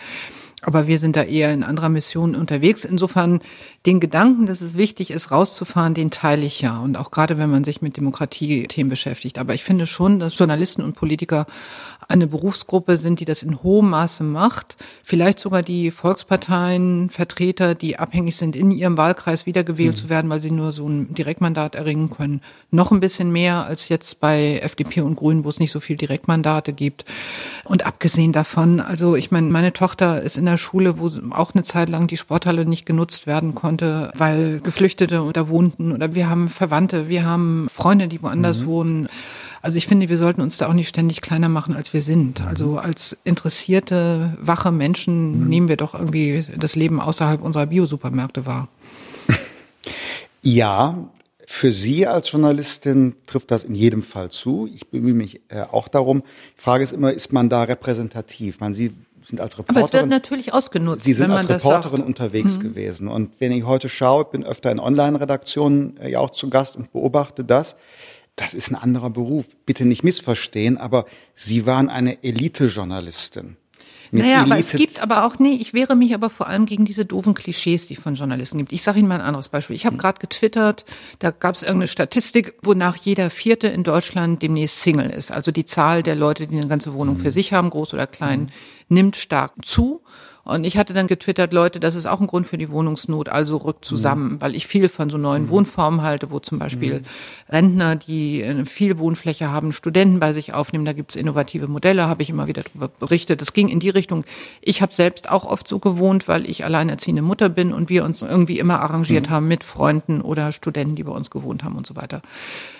[0.64, 2.84] Aber wir sind da eher in anderer Mission unterwegs.
[2.84, 3.42] Insofern
[3.86, 6.80] den Gedanken, dass es wichtig ist, rauszufahren, den teile ich ja.
[6.80, 9.38] Und auch gerade, wenn man sich mit Demokratie-Themen beschäftigt.
[9.38, 11.46] Aber ich finde schon, dass Journalisten und Politiker
[12.10, 14.78] eine Berufsgruppe sind, die das in hohem Maße macht.
[15.04, 19.98] Vielleicht sogar die Volksparteien, Vertreter, die abhängig sind, in ihrem Wahlkreis wiedergewählt mhm.
[19.98, 22.42] zu werden, weil sie nur so ein Direktmandat erringen können.
[22.72, 25.98] Noch ein bisschen mehr als jetzt bei FDP und Grünen, wo es nicht so viel
[25.98, 27.04] Direktmandate gibt.
[27.66, 31.64] Und abgesehen davon, also ich meine, meine Tochter ist in der Schule, wo auch eine
[31.64, 36.48] Zeit lang die Sporthalle nicht genutzt werden konnte, weil Geflüchtete da wohnten oder wir haben
[36.48, 38.68] Verwandte, wir haben Freunde, die woanders mhm.
[38.68, 39.10] wohnen.
[39.68, 42.40] Also ich finde, wir sollten uns da auch nicht ständig kleiner machen, als wir sind.
[42.40, 42.48] Mhm.
[42.48, 45.50] Also als interessierte, wache Menschen mhm.
[45.50, 48.70] nehmen wir doch irgendwie das Leben außerhalb unserer Biosupermärkte wahr.
[50.42, 51.10] Ja,
[51.46, 54.70] für Sie als Journalistin trifft das in jedem Fall zu.
[54.74, 56.24] Ich bemühe mich äh, auch darum.
[56.58, 58.62] Die Frage ist immer, ist man da repräsentativ?
[58.62, 59.84] Man, Sie sind als Reporterin.
[59.84, 61.04] Aber es wird natürlich ausgenutzt.
[61.04, 62.64] Sie sind als Reporterin unterwegs mhm.
[62.64, 63.08] gewesen.
[63.10, 66.94] Und wenn ich heute schaue, bin öfter in Online-Redaktionen äh, ja auch zu Gast und
[66.94, 67.76] beobachte das
[68.38, 69.46] das ist ein anderer Beruf.
[69.66, 73.58] Bitte nicht missverstehen, aber Sie waren eine Elite-Journalistin.
[74.12, 76.86] Naja, Elite aber es gibt aber auch, nee, ich wehre mich aber vor allem gegen
[76.86, 78.72] diese doofen Klischees, die von Journalisten gibt.
[78.72, 79.76] Ich sage Ihnen mal ein anderes Beispiel.
[79.76, 80.00] Ich habe hm.
[80.00, 80.86] gerade getwittert,
[81.20, 85.32] da gab es irgendeine Statistik, wonach jeder Vierte in Deutschland demnächst Single ist.
[85.32, 87.32] Also die Zahl der Leute, die eine ganze Wohnung für hm.
[87.32, 88.50] sich haben, groß oder klein, hm.
[88.90, 90.04] nimmt stark zu.
[90.48, 93.58] Und ich hatte dann getwittert, Leute, das ist auch ein Grund für die Wohnungsnot, also
[93.58, 94.42] rückt zusammen, mhm.
[94.42, 95.50] weil ich viel von so neuen mhm.
[95.50, 97.06] Wohnformen halte, wo zum Beispiel mhm.
[97.50, 100.86] Rentner, die viel Wohnfläche haben, Studenten bei sich aufnehmen.
[100.86, 103.42] Da gibt's innovative Modelle, habe ich immer wieder darüber berichtet.
[103.42, 104.24] Das ging in die Richtung.
[104.62, 108.22] Ich habe selbst auch oft so gewohnt, weil ich alleinerziehende Mutter bin und wir uns
[108.22, 109.34] irgendwie immer arrangiert mhm.
[109.34, 112.22] haben mit Freunden oder Studenten, die bei uns gewohnt haben und so weiter.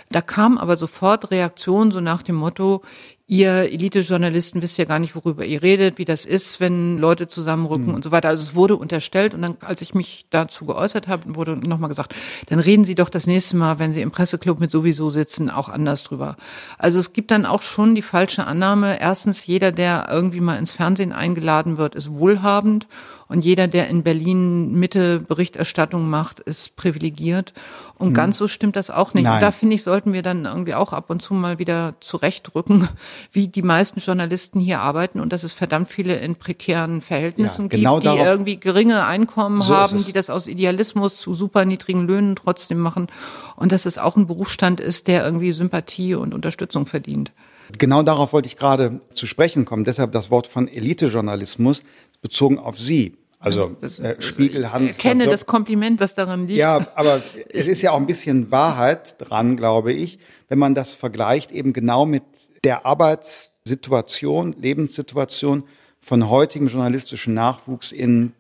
[0.10, 2.82] Da kam aber sofort Reaktion so nach dem Motto,
[3.30, 7.88] ihr Elite-Journalisten wisst ja gar nicht, worüber ihr redet, wie das ist, wenn Leute zusammenrücken
[7.88, 7.96] mhm.
[7.96, 8.30] und so weiter.
[8.30, 12.16] Also es wurde unterstellt und dann, als ich mich dazu geäußert habe, wurde nochmal gesagt,
[12.48, 15.68] dann reden Sie doch das nächste Mal, wenn Sie im Presseclub mit sowieso sitzen, auch
[15.68, 16.38] anders drüber.
[16.78, 19.00] Also es gibt dann auch schon die falsche Annahme.
[19.02, 22.88] Erstens, jeder, der irgendwie mal ins Fernsehen eingeladen wird, ist wohlhabend
[23.30, 27.54] und jeder, der in Berlin Mitte Berichterstattung macht, ist privilegiert.
[27.98, 28.14] Und hm.
[28.14, 29.26] ganz so stimmt das auch nicht.
[29.26, 29.36] Nein.
[29.36, 32.88] Und da finde ich, sollten wir dann irgendwie auch ab und zu mal wieder zurechtrücken,
[33.32, 37.78] wie die meisten Journalisten hier arbeiten und dass es verdammt viele in prekären Verhältnissen ja,
[37.78, 42.08] genau gibt, die irgendwie geringe Einkommen so haben, die das aus Idealismus zu super niedrigen
[42.08, 43.08] Löhnen trotzdem machen.
[43.56, 47.32] Und dass es auch ein Berufsstand ist, der irgendwie Sympathie und Unterstützung verdient.
[47.78, 49.84] Genau darauf wollte ich gerade zu sprechen kommen.
[49.84, 51.82] Deshalb das Wort von Elitejournalismus
[52.22, 53.18] bezogen auf Sie.
[53.40, 54.92] Also das, äh, Spiegel, Hans.
[54.92, 56.60] Ich kenne das Kompliment, was daran liegt.
[56.60, 60.18] Ja, aber es ist ja auch ein bisschen Wahrheit dran, glaube ich,
[60.50, 62.24] wenn man das vergleicht eben genau mit
[62.64, 65.66] der Arbeitssituation, Lebenssituation
[66.00, 68.34] von heutigem journalistischen Nachwuchs in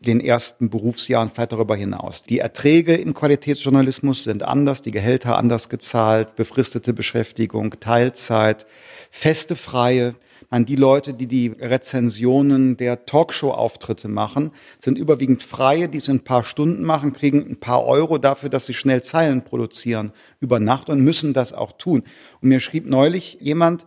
[0.00, 2.22] den ersten Berufsjahren, vielleicht darüber hinaus.
[2.22, 8.66] Die Erträge im Qualitätsjournalismus sind anders, die Gehälter anders gezahlt, befristete Beschäftigung, Teilzeit,
[9.10, 10.14] feste Freie.
[10.52, 16.16] Man, die Leute, die die Rezensionen der Talkshow-Auftritte machen, sind überwiegend Freie, die es in
[16.16, 20.58] ein paar Stunden machen, kriegen ein paar Euro dafür, dass sie schnell Zeilen produzieren über
[20.58, 22.02] Nacht und müssen das auch tun.
[22.42, 23.86] Und mir schrieb neulich jemand,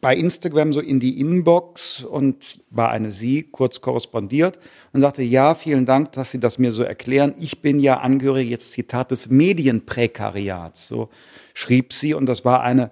[0.00, 4.58] bei Instagram so in die Inbox und war eine Sie kurz korrespondiert
[4.92, 7.34] und sagte, ja, vielen Dank, dass Sie das mir so erklären.
[7.38, 10.88] Ich bin ja Angehörige, jetzt Zitat des Medienpräkariats.
[10.88, 11.10] So
[11.54, 12.90] schrieb sie und das war eine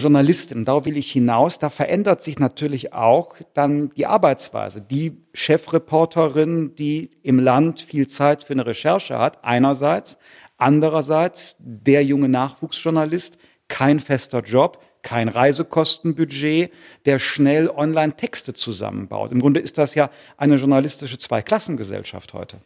[0.00, 0.64] Journalistin.
[0.64, 1.58] Da will ich hinaus.
[1.58, 4.80] Da verändert sich natürlich auch dann die Arbeitsweise.
[4.80, 10.18] Die Chefreporterin, die im Land viel Zeit für eine Recherche hat, einerseits.
[10.56, 16.72] Andererseits der junge Nachwuchsjournalist, kein fester Job, kein Reisekostenbudget,
[17.04, 19.32] der schnell online Texte zusammenbaut.
[19.32, 22.58] Im Grunde ist das ja eine journalistische Zweiklassengesellschaft heute.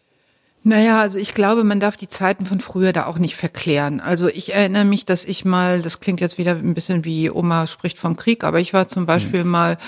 [0.64, 4.00] Naja, also ich glaube, man darf die Zeiten von früher da auch nicht verklären.
[4.00, 7.66] Also ich erinnere mich, dass ich mal, das klingt jetzt wieder ein bisschen wie Oma
[7.66, 9.50] spricht vom Krieg, aber ich war zum Beispiel mhm.
[9.50, 9.78] mal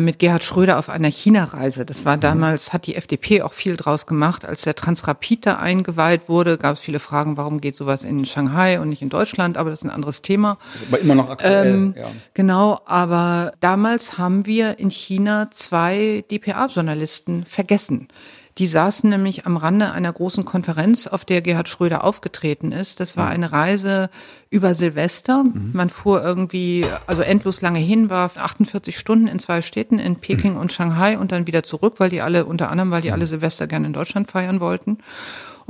[0.00, 1.84] mit Gerhard Schröder auf einer China-Reise.
[1.84, 2.20] Das war mhm.
[2.20, 4.44] damals, hat die FDP auch viel draus gemacht.
[4.44, 8.80] Als der Transrapid da eingeweiht wurde, gab es viele Fragen, warum geht sowas in Shanghai
[8.80, 10.58] und nicht in Deutschland, aber das ist ein anderes Thema.
[10.88, 12.10] Aber immer noch aktuell, ähm, ja.
[12.34, 18.08] Genau, aber damals haben wir in China zwei DPA-Journalisten vergessen.
[18.58, 23.00] Die saßen nämlich am Rande einer großen Konferenz, auf der Gerhard Schröder aufgetreten ist.
[23.00, 24.10] Das war eine Reise
[24.50, 25.44] über Silvester.
[25.44, 25.70] Mhm.
[25.72, 30.56] Man fuhr irgendwie, also endlos lange hin, war 48 Stunden in zwei Städten, in Peking
[30.58, 33.66] und Shanghai und dann wieder zurück, weil die alle, unter anderem, weil die alle Silvester
[33.66, 34.98] gerne in Deutschland feiern wollten.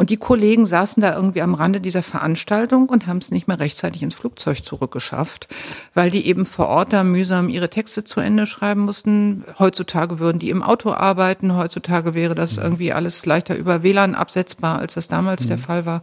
[0.00, 3.60] Und die Kollegen saßen da irgendwie am Rande dieser Veranstaltung und haben es nicht mehr
[3.60, 5.46] rechtzeitig ins Flugzeug zurückgeschafft,
[5.92, 9.44] weil die eben vor Ort da mühsam ihre Texte zu Ende schreiben mussten.
[9.58, 11.54] Heutzutage würden die im Auto arbeiten.
[11.54, 12.62] Heutzutage wäre das mhm.
[12.62, 15.48] irgendwie alles leichter über WLAN absetzbar, als das damals mhm.
[15.48, 16.00] der Fall war.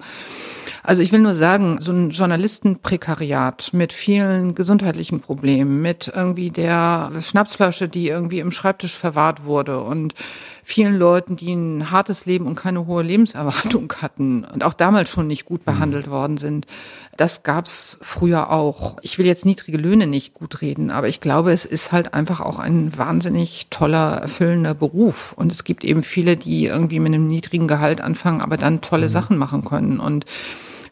[0.84, 7.12] Also ich will nur sagen, so ein Journalistenprekariat mit vielen gesundheitlichen Problemen, mit irgendwie der
[7.20, 10.14] Schnapsflasche, die irgendwie im Schreibtisch verwahrt wurde und
[10.70, 15.26] vielen Leuten, die ein hartes Leben und keine hohe Lebenserwartung hatten und auch damals schon
[15.26, 16.12] nicht gut behandelt mhm.
[16.12, 16.68] worden sind.
[17.16, 18.98] Das gab's früher auch.
[19.02, 22.42] Ich will jetzt niedrige Löhne nicht gut reden, aber ich glaube, es ist halt einfach
[22.42, 25.32] auch ein wahnsinnig toller, erfüllender Beruf.
[25.38, 29.06] Und es gibt eben viele, die irgendwie mit einem niedrigen Gehalt anfangen, aber dann tolle
[29.06, 29.12] mhm.
[29.12, 30.02] Sachen machen können.
[30.02, 30.26] Und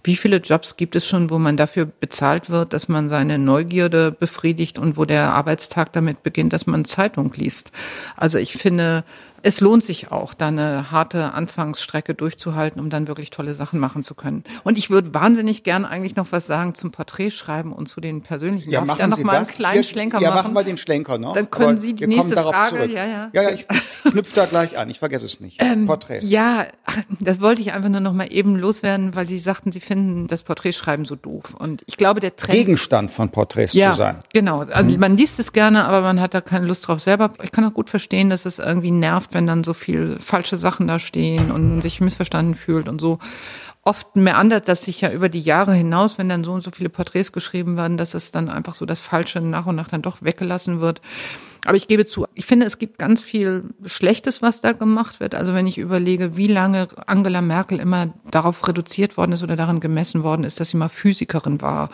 [0.06, 4.12] wie viele Jobs gibt es schon, wo man dafür bezahlt wird, dass man seine Neugierde
[4.12, 7.72] befriedigt und wo der Arbeitstag damit beginnt, dass man Zeitung liest?
[8.16, 9.04] Also ich finde,
[9.46, 14.02] es lohnt sich auch, da eine harte Anfangsstrecke durchzuhalten, um dann wirklich tolle Sachen machen
[14.02, 14.44] zu können.
[14.64, 18.72] Und ich würde wahnsinnig gern eigentlich noch was sagen zum Porträtschreiben und zu den persönlichen.
[18.72, 20.38] Ja, Darf machen ich da noch Sie mal einen kleinen Hier, Schlenker ja, machen?
[20.38, 21.36] Ja, machen wir den Schlenker noch.
[21.36, 22.76] Dann können Sie die nächste Frage.
[22.76, 22.92] Zurück.
[22.92, 23.30] Ja, ja.
[23.34, 23.68] Ja, ja, ich
[24.02, 24.90] knüpfe da gleich an.
[24.90, 25.62] Ich vergesse es nicht.
[25.62, 26.28] Ähm, Porträts.
[26.28, 26.66] Ja,
[27.20, 30.42] das wollte ich einfach nur noch mal eben loswerden, weil Sie sagten, Sie finden das
[30.42, 31.54] Porträtschreiben so doof.
[31.54, 34.20] Und ich glaube, der Trend Gegenstand von Porträts ja, zu sein.
[34.34, 34.62] Genau.
[34.62, 35.00] Also mhm.
[35.00, 37.32] man liest es gerne, aber man hat da keine Lust drauf selber.
[37.44, 40.88] Ich kann auch gut verstehen, dass es irgendwie nervt, wenn dann so viel falsche Sachen
[40.88, 43.19] da stehen und sich missverstanden fühlt und so.
[43.84, 46.89] Oft meandert das sich ja über die Jahre hinaus, wenn dann so und so viele
[46.89, 50.24] Porträts geschrieben werden, dass es dann einfach so das Falsche nach und nach dann doch
[50.24, 51.02] weggelassen wird.
[51.65, 55.36] Aber ich gebe zu, ich finde, es gibt ganz viel Schlechtes, was da gemacht wird.
[55.36, 59.80] Also wenn ich überlege, wie lange Angela Merkel immer darauf reduziert worden ist oder daran
[59.80, 61.89] gemessen worden ist, dass sie mal Physikerin war.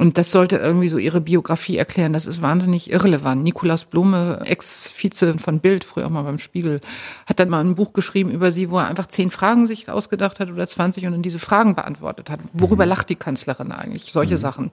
[0.00, 2.14] Und das sollte irgendwie so ihre Biografie erklären.
[2.14, 3.42] Das ist wahnsinnig irrelevant.
[3.42, 6.80] Nikolaus Blume, Ex-Vize von Bild, früher auch mal beim Spiegel,
[7.26, 10.40] hat dann mal ein Buch geschrieben über sie, wo er einfach zehn Fragen sich ausgedacht
[10.40, 12.40] hat oder 20 und dann diese Fragen beantwortet hat.
[12.54, 12.88] Worüber mhm.
[12.88, 14.04] lacht die Kanzlerin eigentlich?
[14.10, 14.38] Solche mhm.
[14.38, 14.70] Sachen.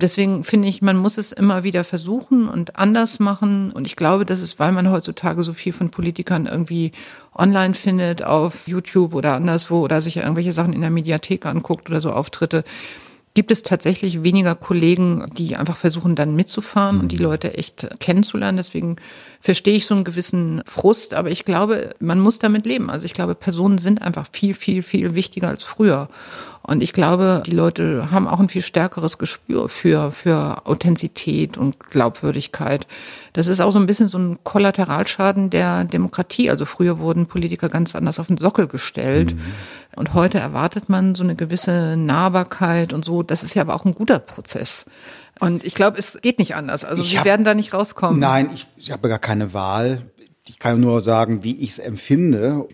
[0.00, 3.70] Deswegen finde ich, man muss es immer wieder versuchen und anders machen.
[3.72, 6.92] Und ich glaube, das ist, weil man heutzutage so viel von Politikern irgendwie
[7.34, 12.00] online findet, auf YouTube oder anderswo oder sich irgendwelche Sachen in der Mediathek anguckt oder
[12.00, 12.64] so Auftritte,
[13.38, 17.02] gibt es tatsächlich weniger Kollegen, die einfach versuchen, dann mitzufahren mhm.
[17.02, 17.22] und die mhm.
[17.22, 18.56] Leute echt kennenzulernen.
[18.56, 18.96] Deswegen
[19.40, 22.90] verstehe ich so einen gewissen Frust, aber ich glaube, man muss damit leben.
[22.90, 26.08] Also ich glaube, Personen sind einfach viel, viel, viel wichtiger als früher.
[26.68, 31.80] Und ich glaube, die Leute haben auch ein viel stärkeres Gespür für, für Authentizität und
[31.80, 32.86] Glaubwürdigkeit.
[33.32, 36.50] Das ist auch so ein bisschen so ein Kollateralschaden der Demokratie.
[36.50, 39.34] Also früher wurden Politiker ganz anders auf den Sockel gestellt.
[39.34, 39.40] Mhm.
[39.96, 43.22] Und heute erwartet man so eine gewisse Nahbarkeit und so.
[43.22, 44.84] Das ist ja aber auch ein guter Prozess.
[45.40, 46.84] Und ich glaube, es geht nicht anders.
[46.84, 48.20] Also ich wir hab, werden da nicht rauskommen.
[48.20, 50.02] Nein, ich, ich habe gar keine Wahl.
[50.44, 52.68] Ich kann nur sagen, wie ich es empfinde.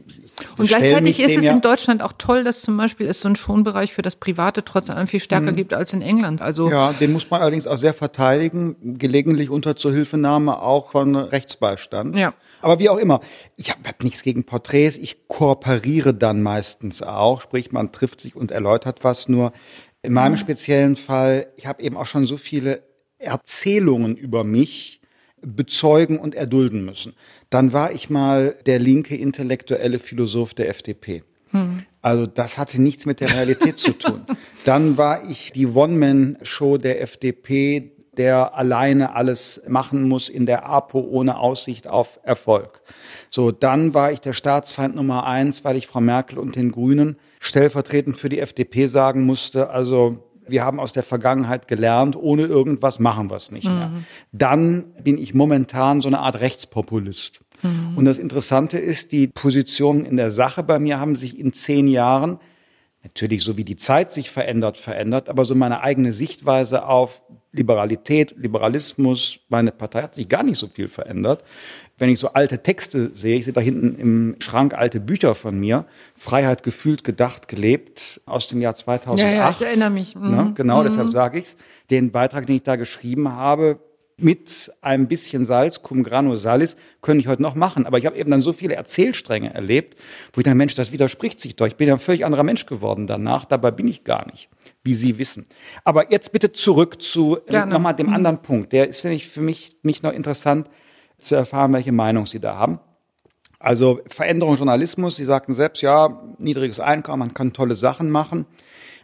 [0.57, 3.93] Und gleichzeitig ist es in Deutschland auch toll, dass zum Beispiel es so einen Schonbereich
[3.93, 5.57] für das Private trotz allem viel stärker mhm.
[5.57, 6.43] gibt als in England.
[6.43, 12.17] Also ja, den muss man allerdings auch sehr verteidigen, gelegentlich unter Zuhilfenahme auch von Rechtsbeistand.
[12.17, 12.35] Ja.
[12.61, 13.21] Aber wie auch immer,
[13.57, 14.97] ich habe hab nichts gegen Porträts.
[14.97, 19.29] Ich kooperiere dann meistens auch, sprich man trifft sich und erläutert was.
[19.29, 19.53] Nur
[20.03, 20.39] in meinem mhm.
[20.39, 22.83] speziellen Fall, ich habe eben auch schon so viele
[23.19, 25.01] Erzählungen über mich
[25.45, 27.15] bezeugen und erdulden müssen.
[27.51, 31.23] Dann war ich mal der linke intellektuelle Philosoph der FDP.
[31.51, 31.85] Hm.
[32.03, 34.23] Also das hatte nichts mit der Realität zu tun.
[34.65, 41.01] Dann war ich die One-Man-Show der FDP, der alleine alles machen muss in der APO
[41.01, 42.83] ohne Aussicht auf Erfolg.
[43.31, 47.17] So, dann war ich der Staatsfeind Nummer eins, weil ich Frau Merkel und den Grünen
[47.41, 52.99] stellvertretend für die FDP sagen musste, also wir haben aus der Vergangenheit gelernt, ohne irgendwas
[52.99, 53.89] machen wir es nicht mehr.
[53.89, 54.05] Mhm.
[54.33, 57.41] Dann bin ich momentan so eine Art Rechtspopulist.
[57.63, 57.97] Mhm.
[57.97, 61.89] Und das Interessante ist, die Positionen in der Sache bei mir haben sich in zehn
[61.89, 62.39] Jahren,
[63.03, 68.35] natürlich so wie die Zeit sich verändert, verändert, aber so meine eigene Sichtweise auf Liberalität,
[68.37, 71.45] Liberalismus, meine Partei hat sich gar nicht so viel verändert
[71.99, 75.59] wenn ich so alte Texte sehe, ich sehe da hinten im Schrank alte Bücher von
[75.59, 79.19] mir, Freiheit gefühlt, gedacht, gelebt, aus dem Jahr 2008.
[79.19, 80.15] Ja, ja ich erinnere mich.
[80.15, 80.37] Ne, mhm.
[80.37, 80.85] Ne, genau, mhm.
[80.85, 81.57] deshalb sage ich's.
[81.91, 83.79] Den Beitrag, den ich da geschrieben habe,
[84.17, 87.87] mit ein bisschen Salz, cum grano salis, könnte ich heute noch machen.
[87.87, 89.99] Aber ich habe eben dann so viele Erzählstränge erlebt,
[90.33, 91.67] wo ich dann, Mensch, das widerspricht sich doch.
[91.67, 93.45] Ich bin ja ein völlig anderer Mensch geworden danach.
[93.45, 94.49] Dabei bin ich gar nicht,
[94.85, 95.47] wie Sie wissen.
[95.85, 98.15] Aber jetzt bitte zurück zu äh, nochmal dem mhm.
[98.15, 98.73] anderen Punkt.
[98.73, 100.69] Der ist nämlich für mich nicht noch interessant
[101.25, 102.81] zu erfahren, welche Meinung Sie da haben.
[103.59, 108.47] Also Veränderung Journalismus, Sie sagten selbst, ja, niedriges Einkommen, man kann tolle Sachen machen.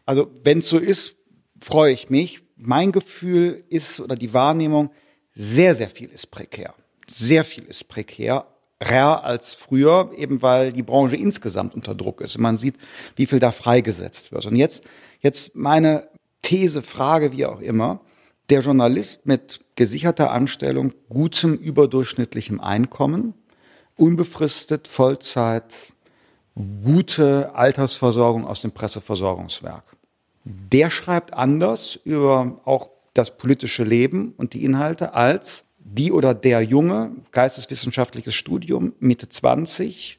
[0.05, 1.15] Also wenn es so ist,
[1.61, 2.43] freue ich mich.
[2.57, 4.91] Mein Gefühl ist oder die Wahrnehmung,
[5.33, 6.75] sehr, sehr viel ist prekär.
[7.09, 8.47] Sehr viel ist prekär.
[8.83, 12.37] Rar als früher, eben weil die Branche insgesamt unter Druck ist.
[12.37, 12.77] Und man sieht,
[13.17, 14.47] wie viel da freigesetzt wird.
[14.47, 14.85] Und jetzt,
[15.21, 16.09] jetzt meine
[16.43, 18.01] These, Frage, wie auch immer
[18.51, 23.35] der Journalist mit gesicherter Anstellung, gutem überdurchschnittlichem Einkommen,
[23.97, 25.93] unbefristet, Vollzeit,
[26.85, 29.85] gute Altersversorgung aus dem Presseversorgungswerk.
[30.45, 36.63] Der schreibt anders über auch das politische Leben und die Inhalte als die oder der
[36.63, 40.19] Junge, geisteswissenschaftliches Studium, Mitte 20,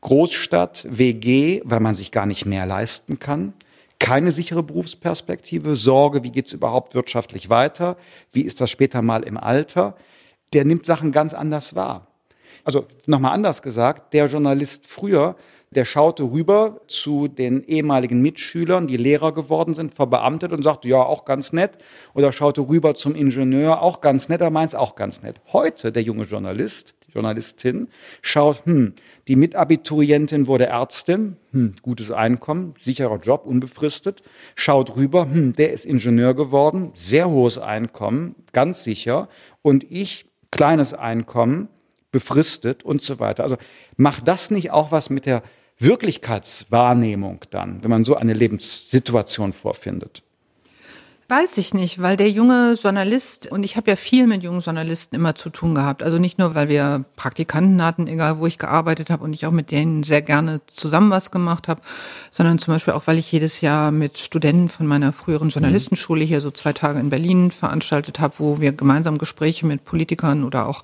[0.00, 3.54] Großstadt, WG, weil man sich gar nicht mehr leisten kann,
[4.02, 7.96] keine sichere Berufsperspektive, Sorge, wie geht's überhaupt wirtschaftlich weiter,
[8.32, 9.96] wie ist das später mal im Alter,
[10.52, 12.08] der nimmt Sachen ganz anders wahr.
[12.64, 15.36] Also nochmal anders gesagt, der Journalist früher,
[15.74, 21.02] der schaute rüber zu den ehemaligen Mitschülern, die Lehrer geworden sind, verbeamtet und sagte, ja,
[21.02, 21.78] auch ganz nett.
[22.14, 25.40] Oder schaute rüber zum Ingenieur, auch ganz nett, er meint's auch ganz nett.
[25.52, 27.88] Heute, der junge Journalist, Journalistin,
[28.20, 28.94] schaut, hm,
[29.28, 34.22] die Mitabiturientin wurde Ärztin, hm, gutes Einkommen, sicherer Job, unbefristet,
[34.54, 39.28] schaut rüber, hm, der ist Ingenieur geworden, sehr hohes Einkommen, ganz sicher,
[39.62, 41.68] und ich, kleines Einkommen,
[42.12, 43.42] befristet und so weiter.
[43.42, 43.56] Also
[43.96, 45.42] macht das nicht auch was mit der
[45.82, 50.22] Wirklichkeitswahrnehmung dann, wenn man so eine Lebenssituation vorfindet?
[51.32, 55.16] Weiß ich nicht, weil der junge Journalist, und ich habe ja viel mit jungen Journalisten
[55.16, 56.02] immer zu tun gehabt.
[56.02, 59.50] Also nicht nur, weil wir Praktikanten hatten, egal wo ich gearbeitet habe und ich auch
[59.50, 61.80] mit denen sehr gerne zusammen was gemacht habe,
[62.30, 65.52] sondern zum Beispiel auch, weil ich jedes Jahr mit Studenten von meiner früheren mhm.
[65.52, 70.44] Journalistenschule hier so zwei Tage in Berlin veranstaltet habe, wo wir gemeinsam Gespräche mit Politikern
[70.44, 70.82] oder auch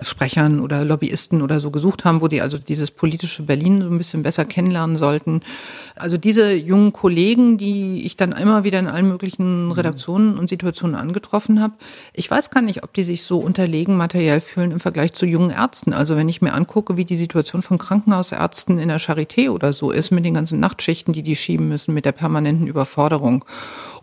[0.00, 3.98] Sprechern oder Lobbyisten oder so gesucht haben, wo die also dieses politische Berlin so ein
[3.98, 5.42] bisschen besser kennenlernen sollten.
[5.96, 10.94] Also diese jungen Kollegen, die ich dann immer wieder in allen möglichen Redaktionen und Situationen
[10.94, 11.74] angetroffen habe.
[12.12, 15.50] Ich weiß gar nicht, ob die sich so unterlegen materiell fühlen im Vergleich zu jungen
[15.50, 15.92] Ärzten.
[15.92, 19.90] Also wenn ich mir angucke, wie die Situation von Krankenhausärzten in der Charité oder so
[19.90, 23.44] ist, mit den ganzen Nachtschichten, die die schieben müssen, mit der permanenten Überforderung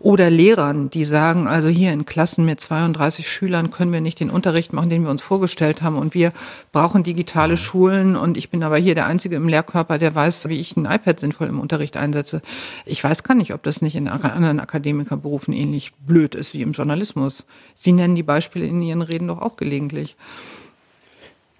[0.00, 4.30] oder Lehrern, die sagen, also hier in Klassen mit 32 Schülern können wir nicht den
[4.30, 6.32] Unterricht machen, den wir uns vorgestellt haben und wir
[6.72, 10.60] brauchen digitale Schulen und ich bin aber hier der Einzige im Lehrkörper, der weiß, wie
[10.60, 12.42] ich ein iPad sinnvoll im Unterricht einsetze.
[12.86, 16.72] Ich weiß gar nicht, ob das nicht in anderen Akademikerberufen ähnlich blöd ist wie im
[16.72, 17.44] Journalismus.
[17.74, 20.16] Sie nennen die Beispiele in Ihren Reden doch auch gelegentlich.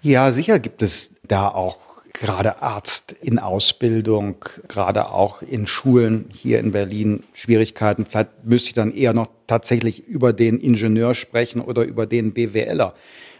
[0.01, 4.35] Ja, sicher gibt es da auch gerade Arzt in Ausbildung,
[4.67, 8.05] gerade auch in Schulen hier in Berlin Schwierigkeiten.
[8.05, 12.93] Vielleicht müsste ich dann eher noch tatsächlich über den Ingenieur sprechen oder über den BWLer.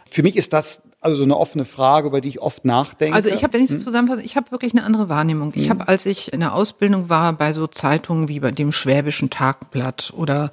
[0.08, 3.14] Für mich ist das also so eine offene Frage, über die ich oft nachdenke.
[3.14, 3.82] Also ich habe, wenn ich es hm?
[3.84, 5.52] zusammenfasse, ich habe wirklich eine andere Wahrnehmung.
[5.54, 5.70] Ich hm.
[5.70, 10.12] habe, als ich in der Ausbildung war, bei so Zeitungen wie bei dem Schwäbischen Tagblatt
[10.14, 10.50] oder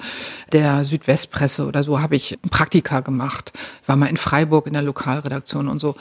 [0.53, 3.51] der Südwestpresse oder so, habe ich Praktika gemacht.
[3.85, 5.95] War mal in Freiburg in der Lokalredaktion und so.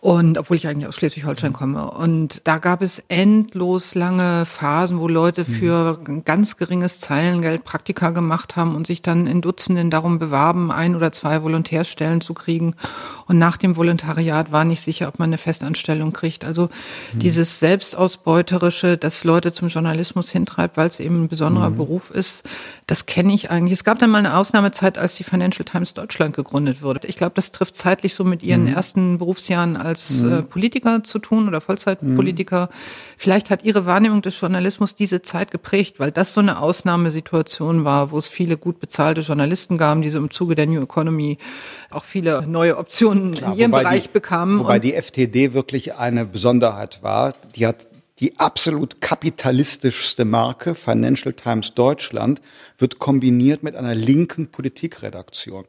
[0.00, 1.90] Und obwohl ich eigentlich aus Schleswig-Holstein komme.
[1.90, 5.52] Und da gab es endlos lange Phasen, wo Leute mhm.
[5.52, 10.70] für ein ganz geringes Zeilengeld Praktika gemacht haben und sich dann in Dutzenden darum bewarben,
[10.70, 12.74] ein oder zwei Volontärstellen zu kriegen.
[13.26, 16.44] Und nach dem Volontariat war nicht sicher, ob man eine Festanstellung kriegt.
[16.44, 16.68] Also
[17.12, 17.18] mhm.
[17.18, 21.76] dieses Selbstausbeuterische, das Leute zum Journalismus hintreibt, weil es eben ein besonderer mhm.
[21.76, 22.44] Beruf ist,
[22.86, 23.72] das kenne ich eigentlich.
[23.72, 27.08] Es gab dann mal eine Ausnahmezeit, als die Financial Times Deutschland gegründet wurde.
[27.08, 28.74] Ich glaube, das trifft zeitlich so mit ihren mhm.
[28.74, 30.32] ersten Berufsjahren als mhm.
[30.32, 32.66] äh, Politiker zu tun oder Vollzeitpolitiker.
[32.66, 32.74] Mhm.
[33.16, 38.10] Vielleicht hat Ihre Wahrnehmung des Journalismus diese Zeit geprägt, weil das so eine Ausnahmesituation war,
[38.12, 41.38] wo es viele gut bezahlte Journalisten gab, die so im Zuge der New Economy
[41.90, 44.58] auch viele neue Optionen Klar, in ihrem Bereich die, bekamen.
[44.58, 47.34] Wobei die FTD wirklich eine Besonderheit war.
[47.56, 47.88] Die hat
[48.20, 52.40] die absolut kapitalistischste Marke, Financial Times Deutschland,
[52.76, 55.64] wird kombiniert mit einer linken Politikredaktion.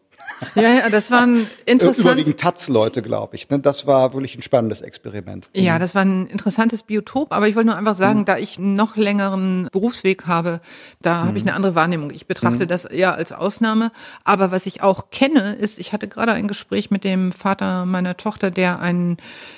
[0.56, 2.06] Ja, ja, das war ein interessant.
[2.06, 3.50] Überwiegend Taz-Leute, glaube ich.
[3.50, 3.60] Ne?
[3.60, 5.50] Das war wirklich ein spannendes Experiment.
[5.54, 5.80] Ja, mhm.
[5.80, 7.34] das war ein interessantes Biotop.
[7.34, 8.26] Aber ich wollte nur einfach sagen, mhm.
[8.26, 10.62] da ich einen noch längeren Berufsweg habe,
[11.02, 11.28] da mhm.
[11.28, 12.12] habe ich eine andere Wahrnehmung.
[12.12, 12.68] Ich betrachte mhm.
[12.68, 13.92] das eher als Ausnahme.
[14.24, 18.18] Aber was ich auch kenne, ist, ich hatte gerade ein Gespräch mit dem Vater meiner
[18.18, 19.18] Tochter, der einen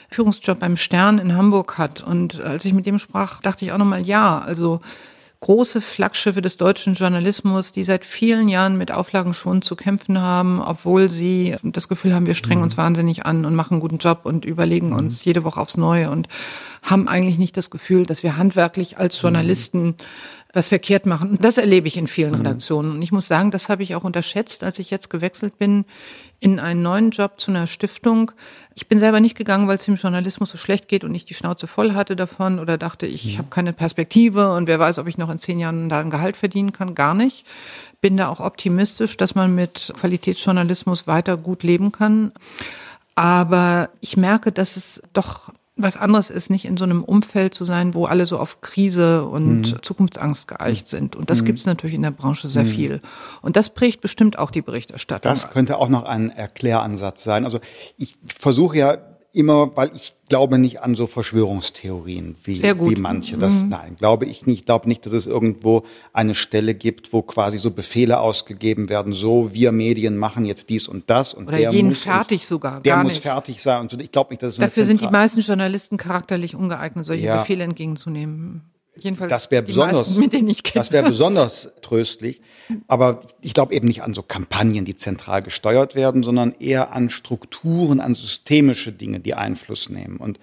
[0.09, 2.01] Führungsjob beim Stern in Hamburg hat.
[2.01, 4.81] Und als ich mit dem sprach, dachte ich auch nochmal, ja, also
[5.41, 10.61] große Flaggschiffe des deutschen Journalismus, die seit vielen Jahren mit Auflagen schon zu kämpfen haben,
[10.61, 12.65] obwohl sie das Gefühl haben, wir strengen mhm.
[12.65, 14.97] uns wahnsinnig an und machen einen guten Job und überlegen mhm.
[14.97, 16.27] uns jede Woche aufs Neue und
[16.83, 19.21] haben eigentlich nicht das Gefühl, dass wir handwerklich als mhm.
[19.21, 19.95] Journalisten
[20.53, 21.31] was verkehrt machen.
[21.31, 22.37] Und das erlebe ich in vielen mhm.
[22.37, 22.91] Redaktionen.
[22.91, 25.85] Und ich muss sagen, das habe ich auch unterschätzt, als ich jetzt gewechselt bin
[26.39, 28.31] in einen neuen Job zu einer Stiftung.
[28.75, 31.35] Ich bin selber nicht gegangen, weil es dem Journalismus so schlecht geht und ich die
[31.35, 33.39] Schnauze voll hatte davon oder dachte, ich, ich mhm.
[33.39, 36.35] habe keine Perspektive und wer weiß, ob ich noch in zehn Jahren da ein Gehalt
[36.35, 36.95] verdienen kann.
[36.95, 37.45] Gar nicht.
[38.01, 42.31] Bin da auch optimistisch, dass man mit Qualitätsjournalismus weiter gut leben kann.
[43.15, 45.51] Aber ich merke, dass es doch
[45.83, 49.25] was anderes ist, nicht in so einem Umfeld zu sein, wo alle so auf Krise
[49.25, 49.83] und mhm.
[49.83, 51.15] Zukunftsangst geeicht sind.
[51.15, 51.45] Und das mhm.
[51.45, 52.69] gibt es natürlich in der Branche sehr mhm.
[52.69, 53.01] viel.
[53.41, 55.31] Und das prägt bestimmt auch die Berichterstattung.
[55.31, 57.45] Das könnte auch noch ein Erkläransatz sein.
[57.45, 57.59] Also
[57.97, 58.97] ich versuche ja
[59.33, 63.37] immer, weil ich glaube nicht an so Verschwörungstheorien wie, wie manche.
[63.37, 63.69] Das, mhm.
[63.69, 64.59] Nein, glaube ich nicht.
[64.59, 69.13] Ich glaube nicht, dass es irgendwo eine Stelle gibt, wo quasi so Befehle ausgegeben werden,
[69.13, 72.81] so wir Medien machen jetzt dies und das und Oder der jeden muss fertig sogar.
[72.81, 73.81] Der muss fertig sein.
[73.81, 77.39] Und ich glaube nicht, dass es Dafür sind die meisten Journalisten charakterlich ungeeignet, solche ja.
[77.39, 78.71] Befehle entgegenzunehmen.
[78.97, 80.81] Jedenfalls das wäre besonders, meisten, mit denen ich kenne.
[80.81, 82.41] Das wäre besonders tröstlich.
[82.87, 87.09] Aber ich glaube eben nicht an so Kampagnen, die zentral gesteuert werden, sondern eher an
[87.09, 90.17] Strukturen, an systemische Dinge, die Einfluss nehmen.
[90.17, 90.39] Und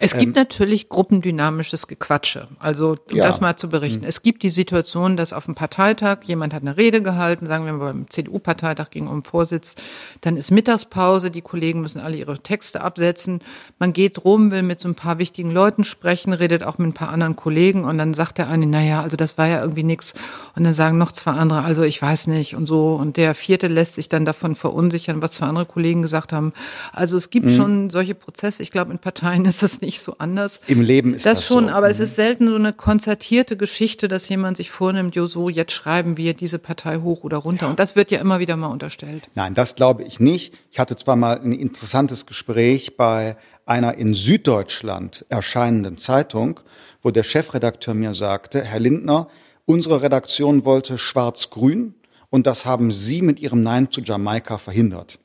[0.00, 2.48] es gibt ähm, natürlich gruppendynamisches Gequatsche.
[2.58, 3.26] Also, um ja.
[3.26, 4.02] das mal zu berichten.
[4.02, 4.08] Mhm.
[4.08, 7.72] Es gibt die Situation, dass auf dem Parteitag jemand hat eine Rede gehalten, sagen wir
[7.72, 9.76] mal beim CDU-Parteitag ging um Vorsitz,
[10.20, 13.40] dann ist Mittagspause, die Kollegen müssen alle ihre Texte absetzen.
[13.78, 16.94] Man geht rum, will mit so ein paar wichtigen Leuten sprechen, redet auch mit ein
[16.94, 20.14] paar anderen Kollegen Und dann sagt der eine, naja, also das war ja irgendwie nix.
[20.56, 22.94] Und dann sagen noch zwei andere, also ich weiß nicht und so.
[22.94, 26.52] Und der vierte lässt sich dann davon verunsichern, was zwei andere Kollegen gesagt haben.
[26.92, 27.50] Also es gibt mhm.
[27.50, 28.62] schon solche Prozesse.
[28.62, 30.60] Ich glaube, in Parteien ist das nicht so anders.
[30.66, 31.74] Im Leben ist das, das schon, so.
[31.74, 31.92] aber mhm.
[31.92, 36.16] es ist selten so eine konzertierte Geschichte, dass jemand sich vornimmt, jo, so, jetzt schreiben
[36.16, 37.66] wir diese Partei hoch oder runter.
[37.66, 37.70] Ja.
[37.70, 39.28] Und das wird ja immer wieder mal unterstellt.
[39.34, 40.54] Nein, das glaube ich nicht.
[40.70, 43.36] Ich hatte zwar mal ein interessantes Gespräch bei
[43.66, 46.60] einer in Süddeutschland erscheinenden Zeitung,
[47.02, 49.28] wo der Chefredakteur mir sagte, Herr Lindner,
[49.68, 51.94] unsere Redaktion wollte schwarz-grün
[52.30, 55.18] und das haben Sie mit Ihrem Nein zu Jamaika verhindert.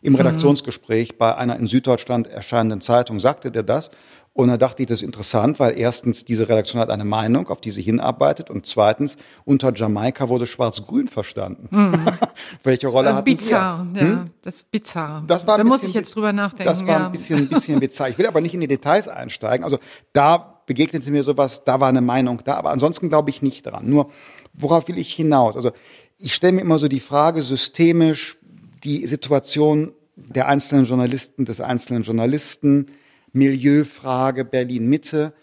[0.00, 0.18] Im mhm.
[0.18, 3.90] Redaktionsgespräch bei einer in Süddeutschland erscheinenden Zeitung sagte der das
[4.34, 7.60] und da dachte ich, das ist interessant, weil erstens, diese Redaktion hat eine Meinung, auf
[7.60, 8.48] die sie hinarbeitet.
[8.48, 11.68] Und zweitens, unter Jamaika wurde Schwarz-Grün verstanden.
[11.70, 12.06] Mhm.
[12.64, 14.30] Welche Rolle äh, hat Bizarr, ja, hm?
[14.40, 15.22] das ist bizarr.
[15.26, 16.64] Das war da muss ich jetzt drüber nachdenken.
[16.64, 17.06] Das war ja.
[17.06, 18.08] ein bisschen, ein bisschen bizarr.
[18.08, 19.64] Ich will aber nicht in die Details einsteigen.
[19.64, 19.78] Also
[20.14, 22.54] da begegnete mir sowas, da war eine Meinung da.
[22.54, 23.90] Aber ansonsten glaube ich nicht dran.
[23.90, 24.10] Nur,
[24.54, 25.54] worauf will ich hinaus?
[25.54, 25.72] Also
[26.16, 28.38] ich stelle mir immer so die Frage systemisch,
[28.82, 32.86] die Situation der einzelnen Journalisten, des einzelnen Journalisten,
[33.32, 35.34] Milieufrage Berlin Mitte.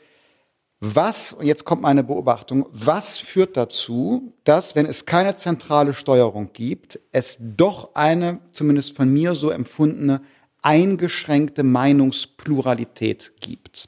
[0.80, 6.54] Was, und jetzt kommt meine Beobachtung, was führt dazu, dass, wenn es keine zentrale Steuerung
[6.54, 10.22] gibt, es doch eine, zumindest von mir so empfundene,
[10.62, 13.88] eingeschränkte Meinungspluralität gibt?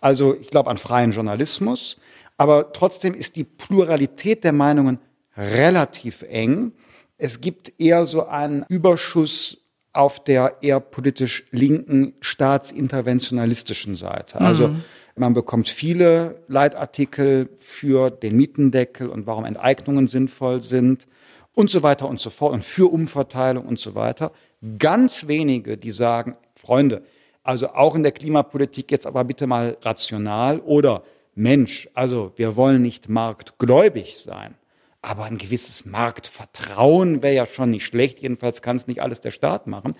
[0.00, 1.96] Also ich glaube an freien Journalismus,
[2.36, 4.98] aber trotzdem ist die Pluralität der Meinungen
[5.36, 6.72] relativ eng.
[7.18, 9.58] Es gibt eher so einen Überschuss
[9.92, 14.40] auf der eher politisch linken, staatsinterventionalistischen Seite.
[14.40, 14.46] Mhm.
[14.46, 14.76] Also
[15.14, 21.06] man bekommt viele Leitartikel für den Mietendeckel und warum Enteignungen sinnvoll sind
[21.54, 24.32] und so weiter und so fort und für Umverteilung und so weiter.
[24.78, 27.02] Ganz wenige, die sagen, Freunde,
[27.42, 31.02] also auch in der Klimapolitik jetzt aber bitte mal rational oder
[31.34, 34.54] Mensch, also wir wollen nicht marktgläubig sein.
[35.00, 38.20] Aber ein gewisses Marktvertrauen wäre ja schon nicht schlecht.
[38.20, 39.94] Jedenfalls kann es nicht alles der Staat machen.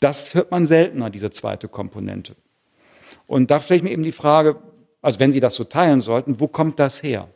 [0.00, 2.34] Das hört man seltener, diese zweite Komponente.
[3.26, 4.56] Und da stelle ich mir eben die Frage,
[5.02, 7.28] also wenn Sie das so teilen sollten, wo kommt das her?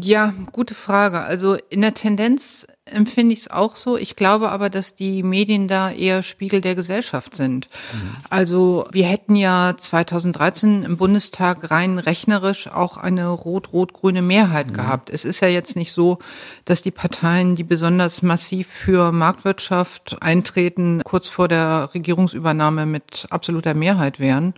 [0.00, 1.20] Ja, gute Frage.
[1.20, 3.96] Also in der Tendenz empfinde ich es auch so.
[3.96, 7.68] Ich glaube aber, dass die Medien da eher Spiegel der Gesellschaft sind.
[7.92, 8.16] Mhm.
[8.28, 14.74] Also wir hätten ja 2013 im Bundestag rein rechnerisch auch eine rot-rot-grüne Mehrheit mhm.
[14.74, 15.10] gehabt.
[15.10, 16.18] Es ist ja jetzt nicht so,
[16.64, 23.74] dass die Parteien, die besonders massiv für Marktwirtschaft eintreten, kurz vor der Regierungsübernahme mit absoluter
[23.74, 24.54] Mehrheit wären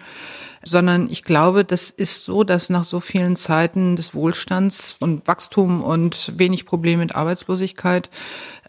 [0.64, 5.82] sondern ich glaube, das ist so, dass nach so vielen Zeiten des Wohlstands und Wachstum
[5.82, 8.10] und wenig Probleme mit Arbeitslosigkeit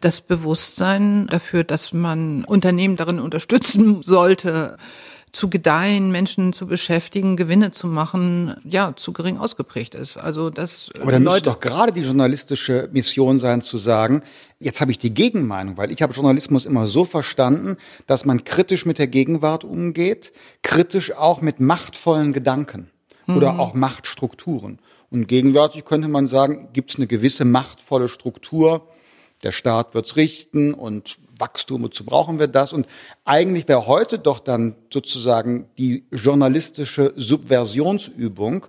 [0.02, 4.78] das Bewusstsein dafür, dass man Unternehmen darin unterstützen sollte,
[5.34, 10.16] zu gedeihen, Menschen zu beschäftigen, Gewinne zu machen, ja, zu gering ausgeprägt ist.
[10.16, 14.22] Also das Aber dann müsste doch gerade die journalistische Mission sein zu sagen,
[14.60, 18.86] jetzt habe ich die Gegenmeinung, weil ich habe Journalismus immer so verstanden, dass man kritisch
[18.86, 22.92] mit der Gegenwart umgeht, kritisch auch mit machtvollen Gedanken
[23.26, 23.38] mhm.
[23.38, 24.78] oder auch Machtstrukturen.
[25.10, 28.88] Und gegenwärtig könnte man sagen, gibt es eine gewisse machtvolle Struktur,
[29.44, 32.74] der Staat wird's richten und Wachstum, wozu brauchen wir das?
[32.74, 32.88] Und
[33.26, 38.66] eigentlich wäre heute doch dann sozusagen die journalistische Subversionsübung,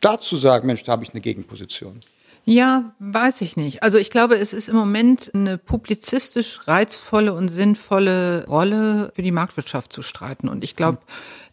[0.00, 2.02] dazu sagen, Mensch, da habe ich eine Gegenposition.
[2.46, 3.82] Ja, weiß ich nicht.
[3.82, 9.30] Also ich glaube, es ist im Moment eine publizistisch reizvolle und sinnvolle Rolle für die
[9.30, 10.48] Marktwirtschaft zu streiten.
[10.48, 10.98] Und ich glaube,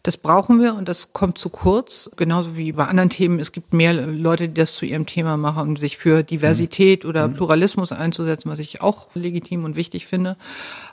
[0.08, 2.10] das brauchen wir und das kommt zu kurz.
[2.16, 3.40] Genauso wie bei anderen Themen.
[3.40, 7.28] Es gibt mehr Leute, die das zu ihrem Thema machen, um sich für Diversität oder
[7.28, 7.34] mhm.
[7.34, 10.38] Pluralismus einzusetzen, was ich auch legitim und wichtig finde.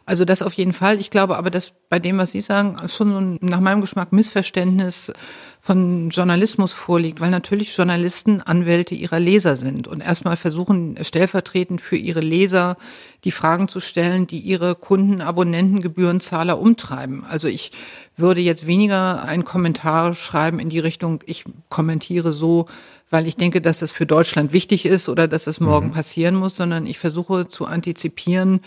[0.05, 0.99] Also das auf jeden Fall.
[0.99, 4.11] Ich glaube aber, dass bei dem, was Sie sagen, schon so ein, nach meinem Geschmack
[4.11, 5.13] Missverständnis
[5.61, 11.95] von Journalismus vorliegt, weil natürlich Journalisten Anwälte ihrer Leser sind und erstmal versuchen, stellvertretend für
[11.95, 12.77] ihre Leser
[13.23, 17.25] die Fragen zu stellen, die ihre Kunden, Abonnenten, Gebührenzahler umtreiben.
[17.27, 17.71] Also ich
[18.17, 22.67] würde jetzt weniger einen Kommentar schreiben in die Richtung, ich kommentiere so,
[23.09, 25.91] weil ich denke, dass das für Deutschland wichtig ist oder dass es morgen mhm.
[25.91, 28.61] passieren muss, sondern ich versuche zu antizipieren,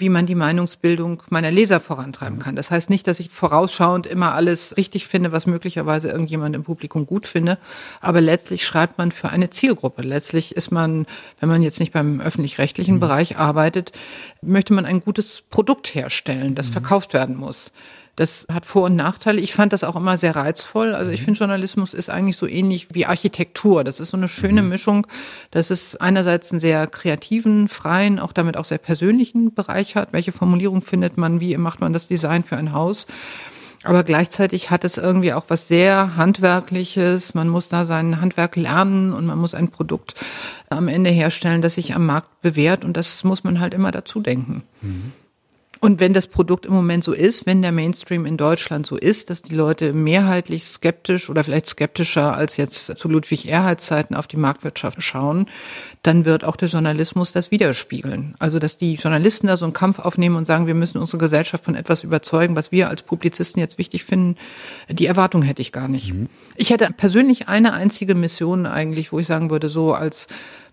[0.00, 2.56] wie man die Meinungsbildung meiner Leser vorantreiben kann.
[2.56, 7.06] Das heißt nicht, dass ich vorausschauend immer alles richtig finde, was möglicherweise irgendjemand im Publikum
[7.06, 7.58] gut finde,
[8.00, 10.02] aber letztlich schreibt man für eine Zielgruppe.
[10.02, 11.06] Letztlich ist man,
[11.40, 13.00] wenn man jetzt nicht beim öffentlich-rechtlichen mhm.
[13.00, 13.92] Bereich arbeitet,
[14.42, 16.72] möchte man ein gutes Produkt herstellen, das mhm.
[16.74, 17.72] verkauft werden muss.
[18.18, 19.40] Das hat Vor- und Nachteile.
[19.40, 20.92] Ich fand das auch immer sehr reizvoll.
[20.92, 21.24] Also ich mhm.
[21.26, 23.84] finde, Journalismus ist eigentlich so ähnlich wie Architektur.
[23.84, 24.70] Das ist so eine schöne mhm.
[24.70, 25.06] Mischung,
[25.52, 30.08] dass es einerseits einen sehr kreativen, freien, auch damit auch sehr persönlichen Bereich hat.
[30.10, 31.40] Welche Formulierung findet man?
[31.40, 33.06] Wie macht man das Design für ein Haus?
[33.84, 37.34] Aber gleichzeitig hat es irgendwie auch was sehr Handwerkliches.
[37.34, 40.16] Man muss da sein Handwerk lernen und man muss ein Produkt
[40.70, 42.84] am Ende herstellen, das sich am Markt bewährt.
[42.84, 44.64] Und das muss man halt immer dazu denken.
[44.82, 45.12] Mhm.
[45.80, 49.30] Und wenn das Produkt im Moment so ist, wenn der Mainstream in Deutschland so ist,
[49.30, 54.26] dass die Leute mehrheitlich skeptisch oder vielleicht skeptischer als jetzt zu Ludwig Erhard Zeiten auf
[54.26, 55.46] die Marktwirtschaft schauen,
[56.02, 58.34] dann wird auch der Journalismus das widerspiegeln.
[58.38, 61.64] Also, dass die Journalisten da so einen Kampf aufnehmen und sagen, wir müssen unsere Gesellschaft
[61.64, 64.36] von etwas überzeugen, was wir als Publizisten jetzt wichtig finden,
[64.88, 66.12] die Erwartung hätte ich gar nicht.
[66.12, 66.28] Mhm.
[66.56, 70.28] Ich hätte persönlich eine einzige Mission eigentlich, wo ich sagen würde, so als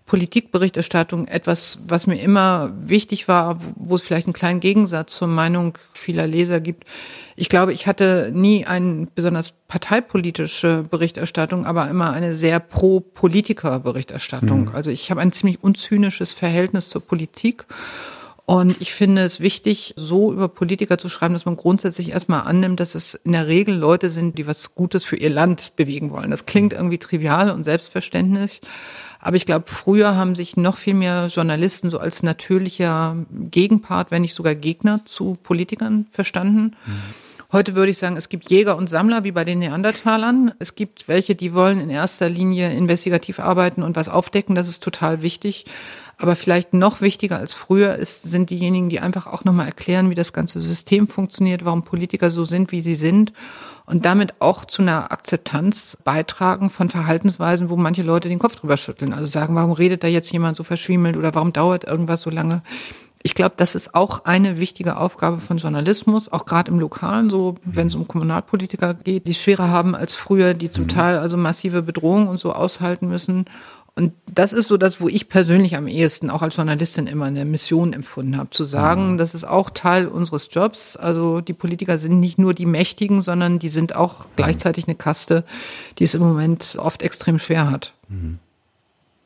[0.06, 5.76] Politikberichterstattung etwas, was mir immer wichtig war, wo es vielleicht einen kleinen Gegensatz zur Meinung
[5.92, 6.84] vieler Leser gibt.
[7.34, 14.66] Ich glaube, ich hatte nie eine besonders parteipolitische Berichterstattung, aber immer eine sehr pro-Politiker-Berichterstattung.
[14.66, 14.74] Mhm.
[14.74, 17.64] Also ich habe ein ziemlich unzynisches Verhältnis zur Politik.
[18.48, 22.78] Und ich finde es wichtig, so über Politiker zu schreiben, dass man grundsätzlich erstmal annimmt,
[22.78, 26.30] dass es in der Regel Leute sind, die was Gutes für ihr Land bewegen wollen.
[26.30, 28.60] Das klingt irgendwie trivial und selbstverständlich.
[29.18, 33.16] Aber ich glaube, früher haben sich noch viel mehr Journalisten so als natürlicher
[33.50, 36.76] Gegenpart, wenn nicht sogar Gegner zu Politikern verstanden.
[36.86, 37.25] Mhm.
[37.56, 40.52] Heute würde ich sagen, es gibt Jäger und Sammler wie bei den Neandertalern.
[40.58, 44.54] Es gibt welche, die wollen in erster Linie investigativ arbeiten und was aufdecken.
[44.54, 45.64] Das ist total wichtig.
[46.18, 50.14] Aber vielleicht noch wichtiger als früher ist, sind diejenigen, die einfach auch nochmal erklären, wie
[50.14, 53.32] das ganze System funktioniert, warum Politiker so sind, wie sie sind
[53.86, 58.76] und damit auch zu einer Akzeptanz beitragen von Verhaltensweisen, wo manche Leute den Kopf drüber
[58.76, 59.14] schütteln.
[59.14, 62.60] Also sagen, warum redet da jetzt jemand so verschwiemelt oder warum dauert irgendwas so lange?
[63.22, 67.56] Ich glaube, das ist auch eine wichtige Aufgabe von Journalismus, auch gerade im Lokalen, so
[67.64, 70.88] wenn es um Kommunalpolitiker geht, die schwerer haben als früher, die zum mhm.
[70.88, 73.46] Teil also massive Bedrohungen und so aushalten müssen
[73.98, 77.46] und das ist so das, wo ich persönlich am ehesten auch als Journalistin immer eine
[77.46, 79.16] Mission empfunden habe, zu sagen, mhm.
[79.16, 80.96] das ist auch Teil unseres Jobs.
[80.96, 85.44] Also die Politiker sind nicht nur die Mächtigen, sondern die sind auch gleichzeitig eine Kaste,
[85.98, 87.94] die es im Moment oft extrem schwer hat.
[88.10, 88.38] Mhm.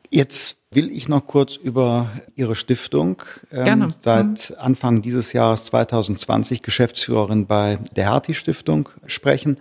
[0.09, 4.55] Jetzt will ich noch kurz über Ihre Stiftung, ähm, seit mhm.
[4.57, 9.57] Anfang dieses Jahres 2020 Geschäftsführerin bei der Hertie Stiftung sprechen.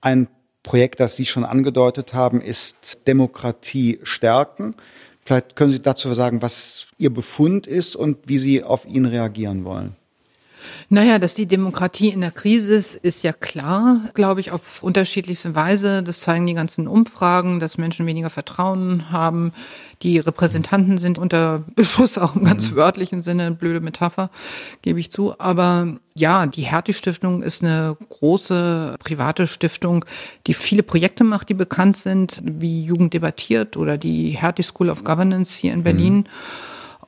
[0.00, 0.26] Ein
[0.64, 4.74] Projekt, das Sie schon angedeutet haben, ist Demokratie stärken.
[5.24, 9.64] Vielleicht können Sie dazu sagen, was Ihr Befund ist und wie Sie auf ihn reagieren
[9.64, 9.94] wollen.
[10.90, 15.54] Naja, dass die Demokratie in der Krise ist, ist ja klar, glaube ich, auf unterschiedlichste
[15.54, 16.02] Weise.
[16.02, 19.52] Das zeigen die ganzen Umfragen, dass Menschen weniger Vertrauen haben.
[20.02, 22.76] Die Repräsentanten sind unter Beschuss, auch im ganz mhm.
[22.76, 24.30] wörtlichen Sinne, eine blöde Metapher,
[24.82, 25.38] gebe ich zu.
[25.38, 30.04] Aber ja, die Hertie-Stiftung ist eine große private Stiftung,
[30.46, 35.04] die viele Projekte macht, die bekannt sind, wie Jugend debattiert oder die Hertie School of
[35.04, 36.14] Governance hier in Berlin.
[36.14, 36.24] Mhm.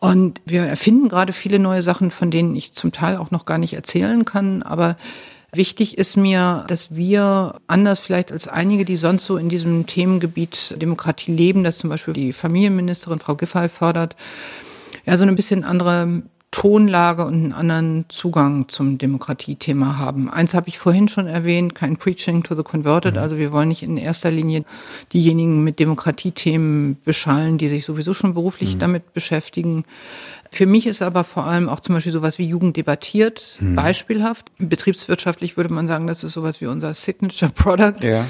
[0.01, 3.59] Und wir erfinden gerade viele neue Sachen, von denen ich zum Teil auch noch gar
[3.59, 4.63] nicht erzählen kann.
[4.63, 4.97] Aber
[5.53, 10.75] wichtig ist mir, dass wir anders vielleicht als einige, die sonst so in diesem Themengebiet
[10.81, 14.17] Demokratie leben, dass zum Beispiel die Familienministerin Frau Giffey fördert,
[15.05, 20.29] ja, so ein bisschen andere Tonlage und einen anderen Zugang zum Demokratiethema haben.
[20.29, 23.15] Eins habe ich vorhin schon erwähnt, kein Preaching to the Converted.
[23.15, 23.21] Mhm.
[23.21, 24.65] Also wir wollen nicht in erster Linie
[25.13, 28.79] diejenigen mit Demokratiethemen beschallen, die sich sowieso schon beruflich mhm.
[28.81, 29.85] damit beschäftigen.
[30.51, 33.77] Für mich ist aber vor allem auch zum Beispiel sowas wie Jugend debattiert mhm.
[33.77, 34.51] beispielhaft.
[34.59, 38.03] Betriebswirtschaftlich würde man sagen, das ist sowas wie unser Signature Product.
[38.03, 38.27] Ja.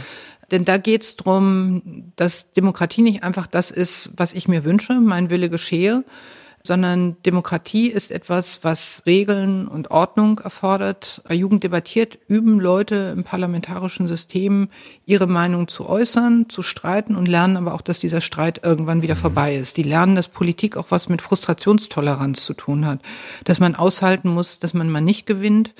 [0.50, 5.00] Denn da geht es darum, dass Demokratie nicht einfach das ist, was ich mir wünsche,
[5.00, 6.04] mein Wille geschehe,
[6.62, 11.22] sondern Demokratie ist etwas, was Regeln und Ordnung erfordert.
[11.26, 14.68] Bei Jugend debattiert üben Leute im parlamentarischen System
[15.06, 19.16] ihre Meinung zu äußern, zu streiten und lernen aber auch, dass dieser Streit irgendwann wieder
[19.16, 19.76] vorbei ist.
[19.78, 23.00] Die lernen, dass Politik auch was mit Frustrationstoleranz zu tun hat,
[23.44, 25.74] dass man aushalten muss, dass man mal nicht gewinnt,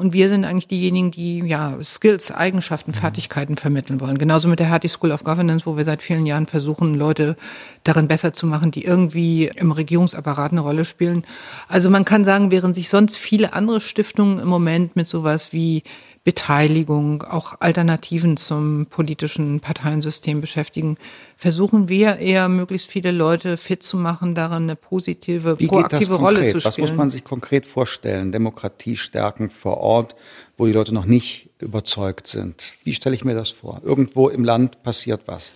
[0.00, 4.16] und wir sind eigentlich diejenigen, die ja Skills, Eigenschaften, Fertigkeiten vermitteln wollen.
[4.16, 7.36] Genauso mit der Hattie School of Governance, wo wir seit vielen Jahren versuchen, Leute
[7.84, 11.24] darin besser zu machen, die irgendwie im Regierungsapparat eine Rolle spielen.
[11.68, 15.82] Also man kann sagen, während sich sonst viele andere Stiftungen im Moment mit sowas wie
[16.22, 20.98] Beteiligung, auch Alternativen zum politischen Parteiensystem beschäftigen,
[21.34, 26.52] versuchen wir eher möglichst viele Leute fit zu machen, darin eine positive, Wie proaktive Rolle
[26.52, 26.64] zu spielen.
[26.64, 28.32] Was muss man sich konkret vorstellen?
[28.32, 30.14] Demokratie stärken vor Ort,
[30.58, 32.74] wo die Leute noch nicht überzeugt sind.
[32.84, 33.80] Wie stelle ich mir das vor?
[33.82, 35.52] Irgendwo im Land passiert was.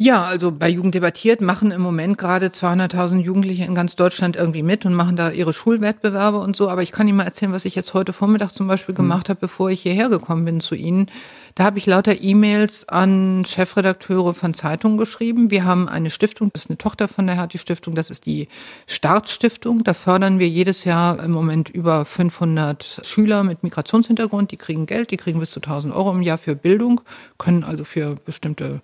[0.00, 4.62] Ja, also bei Jugend debattiert machen im Moment gerade 200.000 Jugendliche in ganz Deutschland irgendwie
[4.62, 6.70] mit und machen da ihre Schulwettbewerbe und so.
[6.70, 9.02] Aber ich kann Ihnen mal erzählen, was ich jetzt heute Vormittag zum Beispiel hm.
[9.02, 11.10] gemacht habe, bevor ich hierher gekommen bin zu Ihnen.
[11.58, 15.50] Da habe ich lauter E-Mails an Chefredakteure von Zeitungen geschrieben.
[15.50, 18.46] Wir haben eine Stiftung, das ist eine Tochter von der Hertie Stiftung, das ist die
[18.86, 19.82] Startstiftung.
[19.82, 24.52] Da fördern wir jedes Jahr im Moment über 500 Schüler mit Migrationshintergrund.
[24.52, 27.00] Die kriegen Geld, die kriegen bis zu 1000 Euro im Jahr für Bildung,
[27.38, 28.80] können also für bestimmte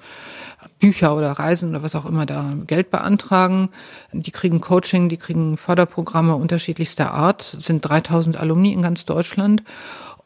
[0.81, 3.69] Bücher oder Reisen oder was auch immer da Geld beantragen.
[4.13, 9.63] Die kriegen Coaching, die kriegen Förderprogramme unterschiedlichster Art, sind 3000 Alumni in ganz Deutschland.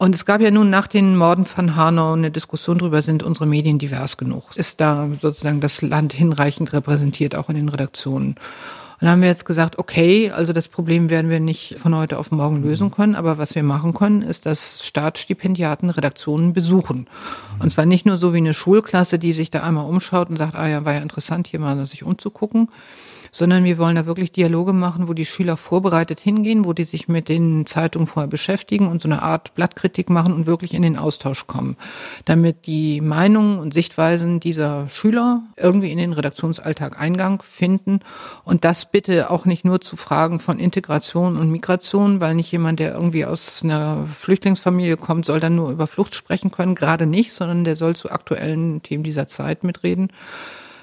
[0.01, 3.45] Und es gab ja nun nach den Morden von Hanau eine Diskussion darüber, sind unsere
[3.45, 4.55] Medien divers genug?
[4.55, 8.29] Ist da sozusagen das Land hinreichend repräsentiert, auch in den Redaktionen?
[8.29, 8.37] Und
[9.01, 12.31] dann haben wir jetzt gesagt, okay, also das Problem werden wir nicht von heute auf
[12.31, 17.07] morgen lösen können, aber was wir machen können, ist, dass Staatsstipendiaten Redaktionen besuchen.
[17.59, 20.55] Und zwar nicht nur so wie eine Schulklasse, die sich da einmal umschaut und sagt,
[20.55, 22.69] ah ja, war ja interessant, hier mal sich umzugucken,
[23.31, 27.07] sondern wir wollen da wirklich Dialoge machen, wo die Schüler vorbereitet hingehen, wo die sich
[27.07, 30.97] mit den Zeitungen vorher beschäftigen und so eine Art Blattkritik machen und wirklich in den
[30.97, 31.77] Austausch kommen,
[32.25, 37.99] damit die Meinungen und Sichtweisen dieser Schüler irgendwie in den Redaktionsalltag Eingang finden.
[38.43, 42.79] Und das bitte auch nicht nur zu Fragen von Integration und Migration, weil nicht jemand,
[42.79, 47.33] der irgendwie aus einer Flüchtlingsfamilie kommt, soll dann nur über Flucht sprechen können, gerade nicht,
[47.33, 50.11] sondern der soll zu aktuellen Themen dieser Zeit mitreden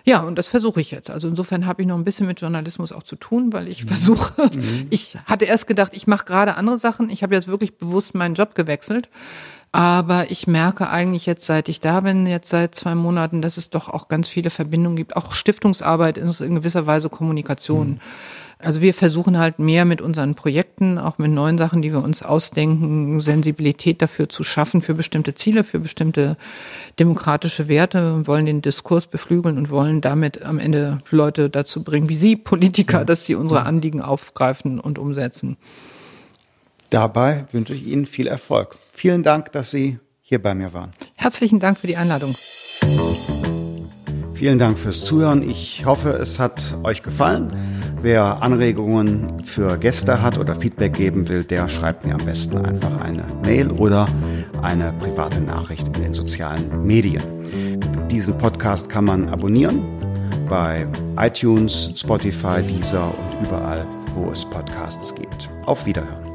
[0.08, 1.10] ja, und das versuche ich jetzt.
[1.10, 3.88] Also insofern habe ich noch ein bisschen mit Journalismus auch zu tun, weil ich mhm.
[3.88, 4.86] versuche, mhm.
[4.90, 7.10] ich hatte erst gedacht, ich mache gerade andere Sachen.
[7.10, 9.08] Ich habe jetzt wirklich bewusst meinen Job gewechselt.
[9.72, 13.68] Aber ich merke eigentlich jetzt, seit ich da bin, jetzt seit zwei Monaten, dass es
[13.68, 15.16] doch auch ganz viele Verbindungen gibt.
[15.16, 17.88] Auch Stiftungsarbeit ist in gewisser Weise Kommunikation.
[17.88, 18.00] Mhm.
[18.58, 22.22] Also wir versuchen halt mehr mit unseren Projekten, auch mit neuen Sachen, die wir uns
[22.22, 26.38] ausdenken, Sensibilität dafür zu schaffen, für bestimmte Ziele, für bestimmte
[26.98, 32.16] demokratische Werte, wollen den Diskurs beflügeln und wollen damit am Ende Leute dazu bringen, wie
[32.16, 35.58] Sie, Politiker, dass sie unsere Anliegen aufgreifen und umsetzen.
[36.88, 38.78] Dabei wünsche ich Ihnen viel Erfolg.
[38.92, 40.92] Vielen Dank, dass Sie hier bei mir waren.
[41.16, 42.34] Herzlichen Dank für die Einladung.
[44.34, 45.48] Vielen Dank fürs Zuhören.
[45.48, 47.75] Ich hoffe, es hat euch gefallen.
[48.02, 53.00] Wer Anregungen für Gäste hat oder Feedback geben will, der schreibt mir am besten einfach
[53.00, 54.06] eine Mail oder
[54.62, 57.22] eine private Nachricht in den sozialen Medien.
[58.10, 59.82] Diesen Podcast kann man abonnieren
[60.48, 60.86] bei
[61.18, 63.84] iTunes, Spotify, Deezer und überall,
[64.14, 65.50] wo es Podcasts gibt.
[65.64, 66.25] Auf Wiederhören.